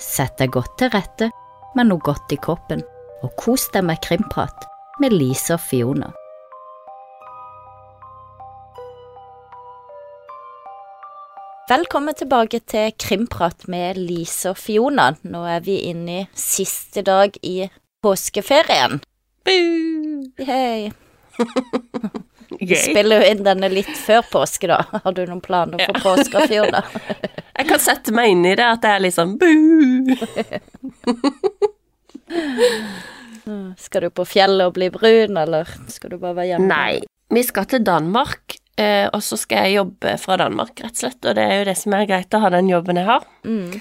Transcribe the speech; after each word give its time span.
Sett 0.00 0.38
deg 0.40 0.54
godt 0.54 0.78
til 0.80 0.88
rette 0.94 1.28
med 1.76 1.90
noe 1.90 2.00
godt 2.00 2.32
i 2.32 2.38
kroppen, 2.40 2.80
og 3.20 3.34
kos 3.36 3.66
deg 3.74 3.84
med 3.84 4.00
krimprat 4.00 4.64
med 5.00 5.12
Lise 5.12 5.58
og 5.58 5.60
Fiona. 5.60 6.08
Velkommen 11.70 12.16
tilbake 12.18 12.62
til 12.66 12.90
Krimprat 12.98 13.68
med 13.70 14.00
Lise 14.00 14.50
og 14.50 14.58
Fiona. 14.58 15.12
Nå 15.22 15.44
er 15.46 15.60
vi 15.62 15.76
inne 15.92 16.16
i 16.16 16.26
siste 16.34 17.04
dag 17.06 17.36
i 17.46 17.68
påskeferien. 18.02 18.98
Hei. 20.40 20.90
Gøy. 22.60 22.76
spiller 22.76 23.22
jo 23.22 23.28
inn 23.32 23.44
denne 23.44 23.70
litt 23.72 23.96
før 23.96 24.20
påske, 24.28 24.68
da. 24.68 24.82
Har 24.92 25.14
du 25.16 25.22
noen 25.24 25.40
planer 25.40 25.80
for 25.88 26.00
påske, 26.04 26.42
og 26.42 26.50
fjor, 26.50 26.68
da? 26.74 26.82
Jeg 27.60 27.68
kan 27.68 27.80
sette 27.82 28.12
meg 28.16 28.34
inn 28.34 28.44
i 28.48 28.54
det, 28.56 28.66
at 28.66 28.82
det 28.84 28.90
er 28.92 29.02
litt 29.04 29.16
sånn 29.16 29.34
bu. 29.40 29.50
Skal 33.80 34.06
du 34.06 34.10
på 34.14 34.24
fjellet 34.28 34.68
og 34.68 34.74
bli 34.76 34.88
brun, 34.94 35.38
eller 35.40 35.64
skal 35.90 36.12
du 36.12 36.18
bare 36.20 36.36
være 36.36 36.48
hjemme? 36.52 36.68
Nei, 36.70 37.00
vi 37.34 37.42
skal 37.46 37.66
til 37.70 37.82
Danmark, 37.86 38.44
eh, 38.78 39.06
og 39.10 39.22
så 39.24 39.38
skal 39.40 39.66
jeg 39.66 39.78
jobbe 39.80 40.10
fra 40.22 40.36
Danmark, 40.40 40.74
rett 40.84 40.94
og 40.94 41.02
slett. 41.02 41.20
Og 41.24 41.34
det 41.38 41.46
er 41.46 41.54
jo 41.58 41.66
det 41.70 41.76
som 41.80 41.96
er 41.96 42.10
greit 42.10 42.36
å 42.36 42.42
ha 42.44 42.48
den 42.54 42.70
jobben 42.70 43.00
jeg 43.00 43.08
har. 43.08 43.22
Mm. 43.48 43.72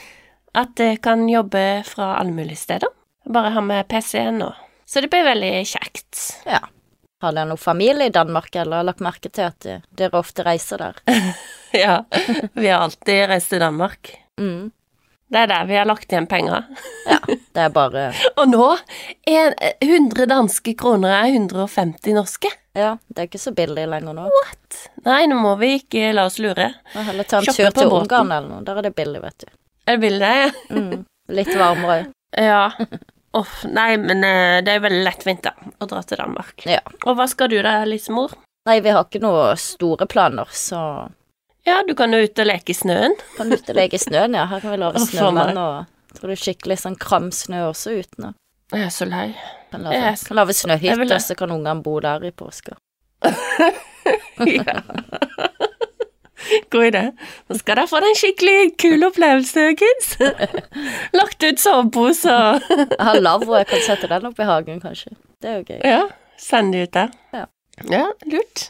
At 0.58 0.74
jeg 0.82 1.02
kan 1.06 1.20
jobbe 1.30 1.64
fra 1.86 2.06
alle 2.18 2.34
mulige 2.34 2.64
steder. 2.64 2.90
Bare 3.30 3.54
ha 3.54 3.62
med 3.62 3.86
PC-en 3.92 4.42
og 4.48 4.54
Så 4.90 5.04
det 5.04 5.12
blir 5.14 5.28
veldig 5.28 5.54
kjekt. 5.70 6.14
Ja. 6.50 6.64
Har 7.20 7.36
dere 7.36 7.50
noen 7.50 7.60
familie 7.60 8.08
i 8.08 8.16
Danmark, 8.16 8.54
eller 8.56 8.80
har 8.80 8.88
lagt 8.88 9.04
merke 9.04 9.30
til 9.30 9.50
at 9.50 9.66
eh, 9.68 9.82
dere 10.00 10.20
ofte 10.22 10.46
reiser 10.48 10.86
der? 10.86 11.00
Ja, 11.70 12.00
vi 12.58 12.66
har 12.66 12.82
alltid 12.82 13.28
reist 13.30 13.52
til 13.52 13.60
Danmark. 13.62 14.10
Mm. 14.42 14.72
Det 15.30 15.38
er 15.38 15.50
der 15.52 15.68
vi 15.70 15.76
har 15.78 15.86
lagt 15.86 16.10
igjen 16.10 16.26
penger. 16.26 16.64
Ja, 17.06 17.20
det 17.30 17.62
er 17.62 17.70
bare 17.70 18.08
Og 18.42 18.48
nå 18.50 18.70
er 19.30 19.54
100 19.78 20.26
danske 20.32 20.74
kroner 20.74 21.14
er 21.20 21.36
150 21.36 22.16
norske. 22.18 22.50
Ja, 22.74 22.96
det 23.06 23.22
er 23.22 23.30
ikke 23.30 23.44
så 23.44 23.54
billig 23.54 23.86
lenger 23.92 24.18
nå. 24.18 24.26
What? 24.34 24.80
Nei, 25.06 25.20
nå 25.30 25.38
må 25.44 25.54
vi 25.62 25.76
ikke 25.78 26.10
la 26.18 26.26
oss 26.30 26.40
lure. 26.42 26.72
Må 26.96 27.06
heller 27.06 27.30
ta 27.30 27.44
en 27.44 27.52
tur 27.52 27.70
til. 27.78 27.94
Ungarn 28.00 28.34
eller 28.34 28.50
noe. 28.50 28.66
Der 28.66 28.82
er 28.82 28.90
det 28.90 28.96
billig, 28.98 29.22
vet 29.22 29.46
du. 29.46 29.54
Er 29.86 30.00
det 30.00 30.02
billig, 30.08 30.34
ja? 30.42 30.50
Mm. 30.74 31.06
Litt 31.38 31.54
varmere. 31.54 32.02
Ja. 32.34 32.64
Uff, 33.38 33.64
nei, 33.70 33.94
men 34.02 34.24
eh, 34.26 34.58
det 34.66 34.74
er 34.74 34.82
veldig 34.84 35.04
lettvint, 35.06 35.46
da, 35.46 35.54
å 35.78 35.88
dra 35.90 36.02
til 36.08 36.18
Danmark. 36.18 36.66
Ja. 36.66 36.82
Og 37.06 37.18
hva 37.20 37.28
skal 37.30 37.52
du 37.52 37.60
da, 37.62 37.84
Lisemor? 37.86 38.34
Nei, 38.66 38.80
vi 38.86 38.94
har 38.94 39.06
ikke 39.06 39.22
noen 39.24 39.60
store 39.60 40.08
planer, 40.10 40.50
så 40.52 40.82
Ja, 41.68 41.84
du 41.86 41.94
kan 41.98 42.14
jo 42.16 42.24
ut 42.24 42.42
og 42.42 42.48
leke 42.50 42.74
i 42.74 42.78
snøen. 42.78 43.14
kan 43.38 43.54
ute 43.54 43.74
og 43.74 43.78
leke 43.78 44.00
i 44.00 44.02
snøen, 44.02 44.38
ja. 44.38 44.48
Her 44.50 44.64
kan 44.64 44.74
vi 44.74 44.82
lage 44.82 45.06
snømenn 45.06 45.60
og 45.62 46.18
tror 46.18 46.34
er 46.34 46.42
skikkelig 46.42 46.80
sånn 46.82 46.98
kram 46.98 47.30
snø 47.36 47.68
også 47.70 47.94
uten. 48.02 48.34
Jeg 48.74 48.86
er 48.86 48.94
så 48.94 49.06
lei. 49.10 49.30
Kan 49.70 49.86
lage, 49.86 50.16
kan 50.26 50.38
lage 50.42 50.58
snøhytte, 50.58 51.20
så 51.22 51.38
kan 51.38 51.54
ungene 51.54 51.86
bo 51.86 52.00
der 52.02 52.26
i 52.26 52.34
påska. 52.34 52.78
ja. 54.58 54.82
God 56.74 56.86
idé. 56.90 57.04
Nå 57.50 57.58
skal 57.60 57.78
dere 57.80 57.90
få 57.92 58.02
den 58.04 58.12
en 58.14 58.20
skikkelig 58.20 58.58
kul 58.82 59.06
opplevelse, 59.10 59.68
kids. 59.80 60.10
Lagt 61.20 61.44
ut 61.46 61.62
sovepose 61.62 62.34
og 62.34 62.68
Jeg 62.74 63.06
har 63.10 63.22
lavvo, 63.22 63.56
jeg 63.60 63.70
kan 63.72 63.86
sette 63.86 64.10
den 64.12 64.28
opp 64.32 64.40
i 64.42 64.48
hagen, 64.50 64.82
kanskje. 64.84 65.14
Det 65.40 65.52
er 65.54 65.62
jo 65.62 65.68
gøy. 65.70 65.80
Ja, 65.88 66.02
send 66.42 66.76
de 66.76 66.84
ut 66.88 66.94
der. 66.98 67.14
Ja. 67.36 67.46
Ja, 67.90 68.06
lurt. 68.28 68.68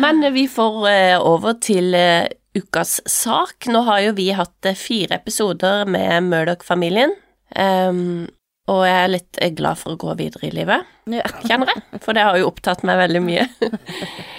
Men 0.00 0.20
vi 0.34 0.44
får 0.48 0.76
eh, 0.90 1.16
over 1.24 1.56
til 1.62 1.94
eh, 1.96 2.28
ukas 2.56 2.98
sak. 3.10 3.66
Nå 3.72 3.80
har 3.88 4.02
jo 4.04 4.12
vi 4.18 4.28
hatt 4.36 4.68
eh, 4.68 4.76
fire 4.78 5.18
episoder 5.22 5.88
med 5.90 6.28
Murdoch-familien, 6.30 7.16
Um, 7.58 8.28
og 8.70 8.84
jeg 8.86 8.94
er 9.02 9.08
litt 9.10 9.38
glad 9.58 9.78
for 9.80 9.96
å 9.96 9.98
gå 9.98 10.12
videre 10.20 10.46
i 10.46 10.52
livet, 10.54 10.84
Ja. 11.10 11.24
kjenner 11.42 11.66
jeg, 11.72 11.98
for 12.04 12.14
det 12.14 12.22
har 12.22 12.36
jo 12.38 12.46
opptatt 12.46 12.84
meg 12.86 13.00
veldig 13.00 13.22
mye. 13.24 13.46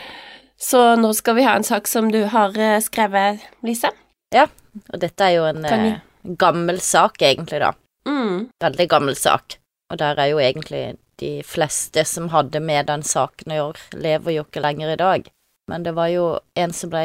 Så 0.62 0.82
nå 0.96 1.10
skal 1.18 1.36
vi 1.40 1.44
ha 1.48 1.56
en 1.58 1.66
sak 1.66 1.88
som 1.90 2.12
du 2.14 2.20
har 2.30 2.54
eh, 2.60 2.78
skrevet, 2.86 3.42
Lise. 3.66 3.90
Ja, 4.34 4.46
Og 4.94 5.00
dette 5.02 5.26
er 5.26 5.34
jo 5.40 5.48
en 5.50 5.66
eh, 5.66 5.96
gammel 6.40 6.78
sak, 6.86 7.18
egentlig, 7.26 7.60
da. 7.64 7.72
Mm. 8.08 8.50
Veldig 8.62 8.88
gammel 8.92 9.18
sak. 9.18 9.58
Og 9.92 9.98
der 10.00 10.20
er 10.22 10.30
jo 10.32 10.40
egentlig 10.40 10.84
de 11.22 11.42
fleste 11.46 12.06
som 12.08 12.30
hadde 12.34 12.62
med 12.64 12.88
den 12.90 13.04
saken 13.06 13.52
å 13.52 13.58
gjøre, 13.58 13.90
lever 14.06 14.38
jo 14.38 14.46
ikke 14.46 14.64
lenger 14.64 14.94
i 14.94 15.00
dag. 15.02 15.28
Men 15.70 15.84
det 15.86 15.96
var 15.98 16.08
jo 16.14 16.28
en 16.58 16.74
som 16.74 16.90
ble 16.94 17.04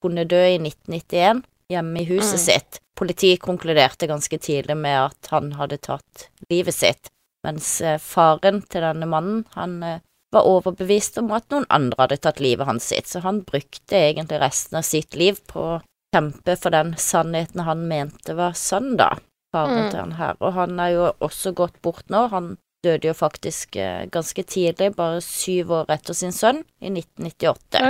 funnet 0.00 0.30
død 0.32 0.54
i 0.54 0.56
1991 0.62 1.42
hjemme 1.74 2.00
i 2.00 2.08
huset 2.08 2.38
Mm. 2.38 2.44
sitt. 2.46 2.80
Politiet 2.96 3.40
konkluderte 3.42 4.06
ganske 4.06 4.38
tidlig 4.38 4.76
med 4.78 4.96
at 5.10 5.30
han 5.34 5.52
hadde 5.58 5.78
tatt 5.82 6.28
livet 6.50 6.74
sitt, 6.74 7.10
mens 7.44 7.80
eh, 7.82 7.98
faren 7.98 8.62
til 8.70 8.80
denne 8.86 9.06
mannen, 9.10 9.44
han 9.58 9.82
eh, 9.82 10.00
var 10.34 10.48
overbevist 10.50 11.18
om 11.22 11.30
at 11.36 11.46
noen 11.52 11.66
andre 11.72 12.04
hadde 12.04 12.20
tatt 12.26 12.42
livet 12.42 12.66
hans 12.68 12.88
sitt, 12.90 13.08
så 13.10 13.22
han 13.24 13.42
brukte 13.46 13.96
egentlig 13.98 14.40
resten 14.42 14.80
av 14.80 14.86
sitt 14.86 15.16
liv 15.18 15.38
på 15.50 15.68
å 15.76 15.82
kjempe 16.14 16.56
for 16.60 16.74
den 16.74 16.94
sannheten 17.00 17.64
han 17.66 17.86
mente 17.90 18.36
var 18.38 18.52
sann, 18.58 18.96
da 19.00 19.14
faren 19.54 19.84
Mm. 19.84 19.90
til 19.90 20.00
han 20.00 20.12
her. 20.18 20.36
Og 20.40 20.52
han 20.52 20.80
er 20.80 20.90
jo 20.94 21.12
også 21.22 21.54
gått 21.54 21.80
bort 21.82 22.10
nå. 22.10 22.26
Han 22.30 22.56
døde 22.84 23.08
jo 23.08 23.14
faktisk 23.14 23.76
eh, 23.76 24.06
ganske 24.12 24.42
tidlig, 24.42 24.94
bare 24.96 25.20
syv 25.24 25.70
år 25.70 25.90
etter 25.94 26.14
sin 26.14 26.32
sønn, 26.32 26.64
i 26.82 26.90
1998. 26.90 27.80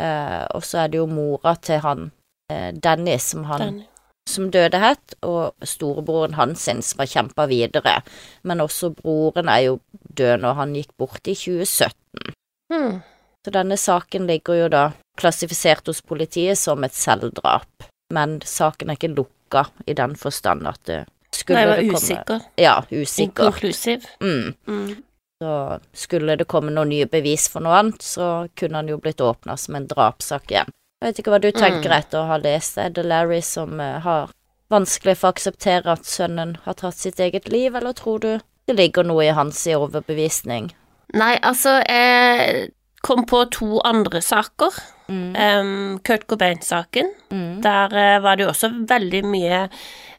Eh, 0.00 0.44
og 0.54 0.64
så 0.66 0.84
er 0.84 0.88
det 0.88 0.98
jo 0.98 1.06
mora 1.06 1.54
til 1.62 1.78
han, 1.84 2.10
eh, 2.50 2.72
Dennis, 2.72 3.30
som, 3.30 3.44
han, 3.44 3.60
den. 3.60 3.82
Som 4.28 4.50
døde 4.50 4.80
het, 4.80 5.16
og 5.22 5.52
storebroren 5.66 6.36
hans 6.38 6.64
som 6.64 7.02
har 7.02 7.10
kjempa 7.10 7.46
videre. 7.50 7.98
Men 8.42 8.62
også 8.64 8.94
broren 8.96 9.50
er 9.52 9.66
jo 9.68 9.80
død 10.16 10.44
nå, 10.44 10.54
han 10.58 10.74
gikk 10.76 10.94
bort 10.98 11.28
i 11.28 11.36
2017. 11.36 12.34
Hmm. 12.72 13.02
Så 13.44 13.52
denne 13.52 13.76
saken 13.76 14.26
ligger 14.26 14.62
jo 14.62 14.68
da 14.72 14.84
klassifisert 15.20 15.86
hos 15.86 16.00
politiet 16.02 16.58
som 16.58 16.84
et 16.84 16.96
selvdrap, 16.96 17.88
men 18.14 18.38
saken 18.40 18.90
er 18.90 18.98
ikke 18.98 19.12
lukka 19.12 19.66
i 19.86 19.96
den 19.96 20.16
forstand 20.16 20.66
at 20.66 20.80
det 20.88 21.02
skulle 21.34 21.60
Nei, 21.60 21.66
det 21.76 21.88
komme 21.88 22.00
usikker. 22.00 22.46
Ja, 22.56 22.78
usikker. 22.90 23.26
Inkonklusiv. 23.26 24.06
Mm. 24.20 24.54
Mm. 24.66 24.94
Så 25.42 25.80
skulle 25.92 26.38
det 26.40 26.46
komme 26.48 26.72
noen 26.72 26.92
nye 26.94 27.08
bevis 27.10 27.48
for 27.52 27.64
noe 27.64 27.76
annet, 27.82 28.02
så 28.06 28.46
kunne 28.56 28.80
han 28.80 28.88
jo 28.88 29.00
blitt 29.02 29.20
åpna 29.20 29.58
som 29.60 29.76
en 29.76 29.88
drapssak 29.90 30.54
igjen. 30.54 30.72
Jeg 31.04 31.12
vet 31.12 31.18
ikke 31.20 31.32
hva 31.34 31.40
du 31.42 31.50
tenker 31.52 31.90
Mm. 31.90 31.98
etter 31.98 32.18
å 32.22 32.26
ha 32.30 32.36
lest. 32.40 32.78
Er 32.80 32.88
det 32.88 33.04
Larry 33.04 33.42
som 33.44 33.78
eh, 33.80 33.98
har 34.00 34.30
vanskelig 34.72 35.18
for 35.20 35.28
å 35.28 35.34
akseptere 35.34 35.92
at 35.92 36.06
sønnen 36.08 36.56
har 36.64 36.74
tatt 36.80 36.96
sitt 36.96 37.20
eget 37.20 37.50
liv, 37.52 37.74
eller 37.76 37.92
tror 37.92 38.20
du 38.20 38.40
det 38.66 38.76
ligger 38.78 39.04
noe 39.04 39.26
i 39.26 39.34
hans 39.36 39.60
overbevisning? 39.68 40.70
Nei, 41.12 41.36
altså, 41.42 41.82
jeg 41.86 42.70
kom 43.02 43.26
på 43.28 43.44
to 43.52 43.82
andre 43.84 44.22
saker. 44.24 44.72
Mm. 45.12 45.36
Um, 45.36 45.98
Kurt 45.98 46.26
Cobain-saken. 46.26 47.12
Mm. 47.30 47.60
Der 47.60 47.92
eh, 47.92 48.20
var 48.24 48.36
det 48.36 48.46
jo 48.46 48.52
også 48.54 48.72
veldig 48.88 49.24
mye 49.28 49.68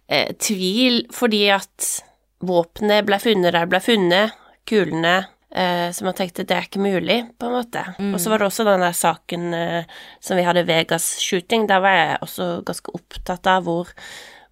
eh, 0.07 0.34
tvil, 0.38 1.07
fordi 1.12 1.47
at 1.50 2.03
våpenet 2.46 3.07
ble 3.07 3.17
funnet 3.17 3.50
der 3.56 3.66
det 3.66 3.69
ble 3.73 3.81
funnet, 3.81 4.38
kulene 4.69 5.23
eh, 5.55 5.88
Så 5.95 6.05
man 6.05 6.13
tenkte 6.17 6.43
det 6.45 6.55
er 6.57 6.67
ikke 6.67 6.83
mulig, 6.83 7.17
på 7.39 7.47
en 7.47 7.55
måte. 7.57 7.83
Mm. 7.97 8.13
Og 8.13 8.19
så 8.21 8.29
var 8.31 8.39
det 8.43 8.47
også 8.51 8.66
den 8.67 8.83
der 8.85 8.95
saken 8.97 9.53
eh, 9.57 9.97
som 10.21 10.38
vi 10.38 10.43
hadde 10.47 10.66
Vegas-shooting. 10.67 11.67
Der 11.71 11.79
var 11.83 11.95
jeg 11.97 12.17
også 12.21 12.47
ganske 12.67 12.93
opptatt 12.97 13.47
av 13.47 13.63
hvor 13.67 13.91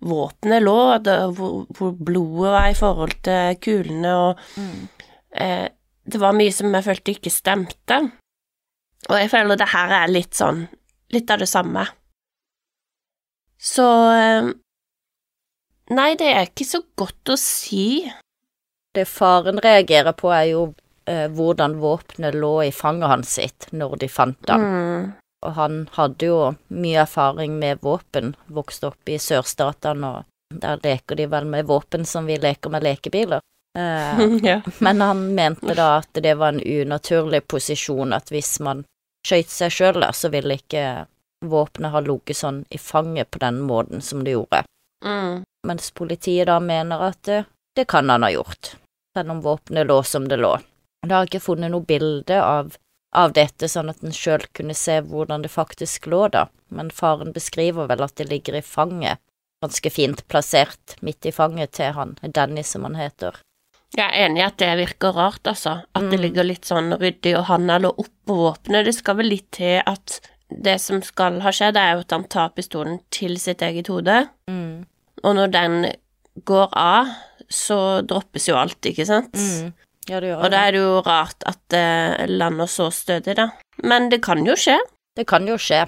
våpenet 0.03 0.63
lå, 0.65 0.77
det, 1.03 1.13
hvor, 1.37 1.61
hvor 1.77 1.93
blodet 1.95 2.51
var 2.51 2.67
i 2.71 2.75
forhold 2.75 3.13
til 3.23 3.55
kulene, 3.63 4.15
og 4.15 4.39
Mm. 4.59 4.87
eh, 5.39 5.67
det 6.05 6.19
var 6.19 6.33
mye 6.35 6.51
som 6.51 6.73
jeg 6.75 6.83
følte 6.83 7.13
ikke 7.15 7.31
stemte. 7.31 7.99
Og 9.09 9.15
jeg 9.19 9.29
føler 9.31 9.55
det 9.59 9.69
her 9.71 9.91
er 10.03 10.11
litt 10.11 10.33
sånn 10.35 10.65
Litt 11.13 11.29
av 11.29 11.37
det 11.39 11.47
samme. 11.47 11.83
Så 13.61 13.85
eh, 14.11 14.47
Nei, 15.93 16.13
det 16.17 16.29
er 16.31 16.47
ikke 16.47 16.65
så 16.65 16.79
godt 16.97 17.29
å 17.29 17.35
si. 17.37 18.03
Det 18.95 19.03
faren 19.09 19.59
reagerer 19.61 20.15
på, 20.17 20.31
er 20.33 20.47
jo 20.53 20.61
eh, 21.05 21.27
hvordan 21.31 21.77
våpenet 21.79 22.35
lå 22.35 22.53
i 22.63 22.71
fanget 22.71 23.09
hans 23.09 23.35
sitt 23.39 23.67
når 23.71 23.97
de 24.03 24.09
fant 24.09 24.49
ham. 24.49 24.63
Mm. 24.63 25.11
Og 25.43 25.55
han 25.57 25.79
hadde 25.91 26.29
jo 26.29 26.37
mye 26.71 27.01
erfaring 27.03 27.57
med 27.59 27.81
våpen, 27.83 28.35
vokste 28.47 28.93
opp 28.93 29.09
i 29.11 29.19
sørstatene, 29.19 30.11
og 30.13 30.59
der 30.63 30.79
leker 30.83 31.19
de 31.19 31.27
vel 31.27 31.49
med 31.49 31.67
våpen 31.67 32.05
som 32.07 32.29
vi 32.29 32.37
leker 32.39 32.71
med 32.71 32.83
lekebiler. 32.83 33.43
Eh, 33.77 34.23
ja. 34.49 34.61
men 34.79 35.01
han 35.01 35.25
mente 35.35 35.73
da 35.75 35.97
at 35.97 36.13
det 36.13 36.35
var 36.39 36.53
en 36.53 36.61
unaturlig 36.61 37.43
posisjon, 37.47 38.13
at 38.13 38.31
hvis 38.31 38.59
man 38.63 38.85
skøyt 39.27 39.51
seg 39.51 39.73
sjøl 39.73 39.99
der, 39.99 40.15
så 40.15 40.31
ville 40.31 40.59
ikke 40.59 41.05
våpenet 41.43 41.91
ha 41.91 41.99
ligget 42.03 42.39
sånn 42.39 42.63
i 42.71 42.79
fanget 42.79 43.31
på 43.31 43.41
den 43.43 43.59
måten 43.67 44.01
som 44.01 44.23
det 44.23 44.37
gjorde. 44.37 44.63
Mm. 45.05 45.43
Mens 45.67 45.91
politiet 45.91 46.47
da 46.47 46.59
mener 46.63 47.09
at 47.09 47.19
det, 47.27 47.43
det 47.75 47.87
kan 47.91 48.09
han 48.09 48.23
ha 48.23 48.31
gjort, 48.31 48.75
selv 49.17 49.35
om 49.35 49.41
våpenet 49.43 49.87
lå 49.87 49.99
som 50.07 50.27
det 50.31 50.39
lå. 50.39 50.55
De 51.03 51.11
har 51.13 51.27
ikke 51.27 51.41
funnet 51.43 51.71
noe 51.73 51.83
bilde 51.85 52.37
av, 52.41 52.75
av 53.13 53.33
dette, 53.35 53.67
sånn 53.69 53.89
at 53.91 54.03
en 54.03 54.15
sjøl 54.15 54.45
kunne 54.55 54.73
se 54.77 55.01
hvordan 55.01 55.43
det 55.43 55.51
faktisk 55.51 56.07
lå 56.07 56.27
da, 56.31 56.47
men 56.71 56.89
faren 56.89 57.33
beskriver 57.35 57.87
vel 57.91 58.01
at 58.05 58.15
det 58.15 58.29
ligger 58.31 58.55
i 58.55 58.61
fanget 58.65 59.19
ganske 59.63 59.89
fint 59.95 60.23
plassert 60.27 60.95
midt 61.01 61.25
i 61.25 61.31
fanget 61.31 61.71
til 61.77 61.93
han 61.95 62.15
Dennis, 62.23 62.71
som 62.73 62.83
han 62.83 62.95
heter. 62.99 63.37
Jeg 63.95 64.09
er 64.09 64.25
enig 64.25 64.41
i 64.41 64.45
at 64.47 64.57
det 64.57 64.71
virker 64.79 65.13
rart, 65.15 65.43
altså. 65.47 65.83
At 65.93 66.09
det 66.09 66.17
Mm. 66.19 66.21
ligger 66.23 66.43
litt 66.43 66.65
sånn 66.65 66.91
ryddig, 66.99 67.35
og 67.37 67.45
han 67.45 67.67
lå 67.67 67.91
oppå 67.93 68.35
våpenet. 68.39 68.85
Det 68.85 68.95
skal 68.95 69.15
vel 69.15 69.29
litt 69.29 69.51
til 69.51 69.81
at 69.85 70.19
det 70.49 70.79
som 70.81 71.01
skal 71.01 71.39
ha 71.41 71.49
skjedd, 71.51 71.77
er 71.77 71.93
jo 71.93 71.99
at 71.99 72.11
han 72.11 72.23
tar 72.25 72.49
pistolen 72.49 72.99
til 73.11 73.37
sitt 73.37 73.61
eget 73.61 73.87
hode, 73.87 74.29
Mm. 74.49 74.85
og 75.23 75.35
når 75.35 75.51
den 75.51 75.93
går 76.43 76.69
av, 76.73 77.07
så 77.49 78.01
droppes 78.05 78.47
jo 78.47 78.55
alt, 78.55 78.81
ikke 78.81 79.05
sant? 79.05 79.31
Mm. 79.33 79.73
Ja, 80.09 80.19
det 80.19 80.29
gjør 80.33 80.43
Og 80.43 80.51
da 80.51 80.61
er 80.67 80.71
det 80.75 80.81
jo 80.83 81.01
rart 81.05 81.43
at 81.47 81.59
det 81.69 82.29
lander 82.29 82.67
så 82.67 82.89
stødig, 82.91 83.35
da. 83.39 83.49
Men 83.83 84.09
det 84.09 84.21
kan 84.25 84.43
jo 84.45 84.53
skje. 84.59 84.77
Det 85.15 85.25
kan 85.29 85.47
jo 85.47 85.55
skje. 85.61 85.85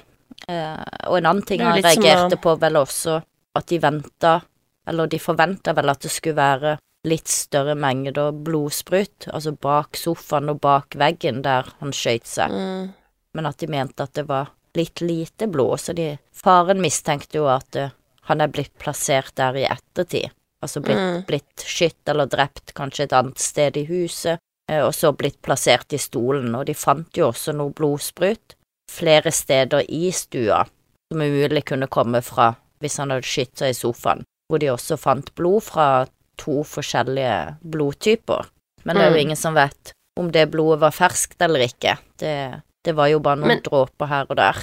Eh, 0.47 0.83
og 1.09 1.17
en 1.17 1.25
annen 1.31 1.45
ting 1.45 1.59
Det 1.59 1.65
han 1.67 1.81
reagerte 1.81 2.37
å- 2.37 2.41
på, 2.41 2.55
vel 2.59 2.73
også 2.79 3.21
at 3.55 3.65
de 3.67 3.79
venta, 3.79 4.41
eller 4.87 5.07
de 5.07 5.17
forventa 5.19 5.73
vel 5.75 5.89
at 5.89 5.99
det 6.01 6.11
skulle 6.11 6.35
være 6.35 6.77
litt 7.05 7.27
større 7.27 7.75
mengder 7.77 8.31
blodsprut, 8.43 9.27
altså 9.31 9.51
bak 9.61 9.95
sofaen 9.99 10.49
og 10.49 10.59
bak 10.61 10.95
veggen 10.97 11.41
der 11.45 11.67
han 11.79 11.91
skøyt 11.91 12.25
seg, 12.25 12.49
Mm. 12.51 12.93
men 13.35 13.45
at 13.45 13.57
de 13.57 13.67
mente 13.67 14.01
at 14.01 14.13
det 14.13 14.27
var 14.27 14.49
litt 14.75 15.01
lite 15.01 15.47
blod, 15.47 15.77
så 15.79 15.93
de 15.95 16.17
Faren 16.33 16.81
mistenkte 16.81 17.35
jo 17.35 17.45
at 17.47 17.75
eh, 17.75 17.89
han 18.23 18.41
er 18.41 18.47
blitt 18.47 18.73
plassert 18.79 19.35
der 19.35 19.53
i 19.55 19.65
ettertid, 19.69 20.31
altså 20.63 20.81
blitt, 20.81 20.97
Mm. 20.97 21.25
blitt 21.27 21.57
skutt 21.65 22.07
eller 22.09 22.25
drept 22.27 22.73
kanskje 22.73 23.03
et 23.03 23.13
annet 23.13 23.37
sted 23.39 23.77
i 23.77 23.85
huset, 23.85 24.39
eh, 24.69 24.81
og 24.85 24.93
så 24.93 25.11
blitt 25.15 25.41
plassert 25.41 25.93
i 25.93 25.97
stolen, 25.97 26.55
og 26.55 26.65
de 26.65 26.73
fant 26.73 27.09
jo 27.13 27.27
også 27.31 27.53
noe 27.55 27.71
blodsprut 27.73 28.55
flere 28.91 29.31
steder 29.31 29.85
i 29.89 30.11
stua 30.11 30.65
som 31.11 31.21
umulig 31.21 31.65
kunne 31.65 31.87
komme 31.87 32.21
fra 32.23 32.55
hvis 32.81 32.97
han 32.97 33.09
hadde 33.11 33.23
skutt 33.25 33.57
seg 33.57 33.69
i 33.69 33.73
sofaen, 33.77 34.23
hvor 34.49 34.59
de 34.59 34.67
også 34.67 34.97
fant 34.99 35.33
blod 35.35 35.63
fra 35.63 36.05
to 36.37 36.63
forskjellige 36.63 37.57
blodtyper. 37.63 38.45
Men 38.85 38.95
det 38.95 39.03
er 39.03 39.09
jo 39.09 39.15
Mm. 39.15 39.21
ingen 39.21 39.35
som 39.37 39.53
vet 39.55 39.91
om 40.17 40.31
det 40.31 40.51
blodet 40.51 40.79
var 40.79 40.91
ferskt 40.91 41.35
eller 41.41 41.59
ikke. 41.67 41.97
Det, 42.17 42.61
det 42.83 42.95
var 42.95 43.07
jo 43.07 43.19
bare 43.19 43.37
noen 43.37 43.47
Men- 43.47 43.61
dråper 43.61 44.07
her 44.07 44.25
og 44.29 44.35
der 44.37 44.55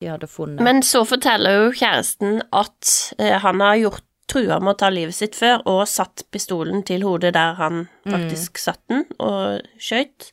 de 0.00 0.06
hadde 0.06 0.28
funnet. 0.28 0.60
Men 0.60 0.80
så 0.82 1.04
forteller 1.06 1.50
jo 1.66 1.72
kjæresten 1.72 2.40
at 2.52 3.12
eh, 3.18 3.38
han 3.38 3.60
har 3.60 3.76
gjort 3.76 4.02
trua 4.28 4.58
med 4.60 4.74
å 4.74 4.78
ta 4.78 4.88
livet 4.92 5.14
sitt 5.16 5.34
før, 5.38 5.62
og 5.66 5.86
satt 5.88 6.22
pistolen 6.34 6.82
til 6.86 7.02
hodet 7.06 7.32
der 7.34 7.54
han 7.58 7.86
faktisk 8.08 8.58
satt 8.60 8.80
den, 8.92 9.04
og 9.18 9.62
skøyt. 9.80 10.30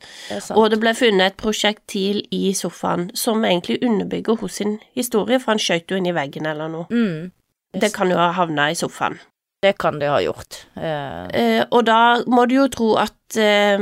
Og 0.56 0.70
det 0.74 0.80
ble 0.84 0.94
funnet 0.98 1.32
et 1.34 1.38
prosjektil 1.40 2.22
i 2.36 2.52
sofaen 2.58 3.08
som 3.16 3.44
egentlig 3.48 3.80
underbygger 3.88 4.38
hos 4.42 4.60
sin 4.62 4.78
historie, 4.96 5.40
for 5.40 5.54
han 5.56 5.60
skøyt 5.64 5.90
jo 5.92 5.98
inn 6.02 6.10
i 6.12 6.16
veggen 6.16 6.46
eller 6.52 6.68
noe. 6.70 6.86
mm, 6.92 7.32
Det 7.80 7.94
kan 7.96 8.10
jo 8.12 8.18
ha 8.20 8.32
havna 8.32 8.70
i 8.72 8.76
sofaen. 8.76 9.18
det 9.64 9.78
kan 9.80 9.98
det 10.00 10.08
ha 10.12 10.20
gjort. 10.22 10.66
Eh, 10.78 11.28
Eh, 11.34 11.66
og 11.72 11.86
da 11.86 12.22
må 12.28 12.46
du 12.48 12.56
jo 12.56 12.68
tro 12.68 12.96
at 13.02 13.38
eh, 13.38 13.80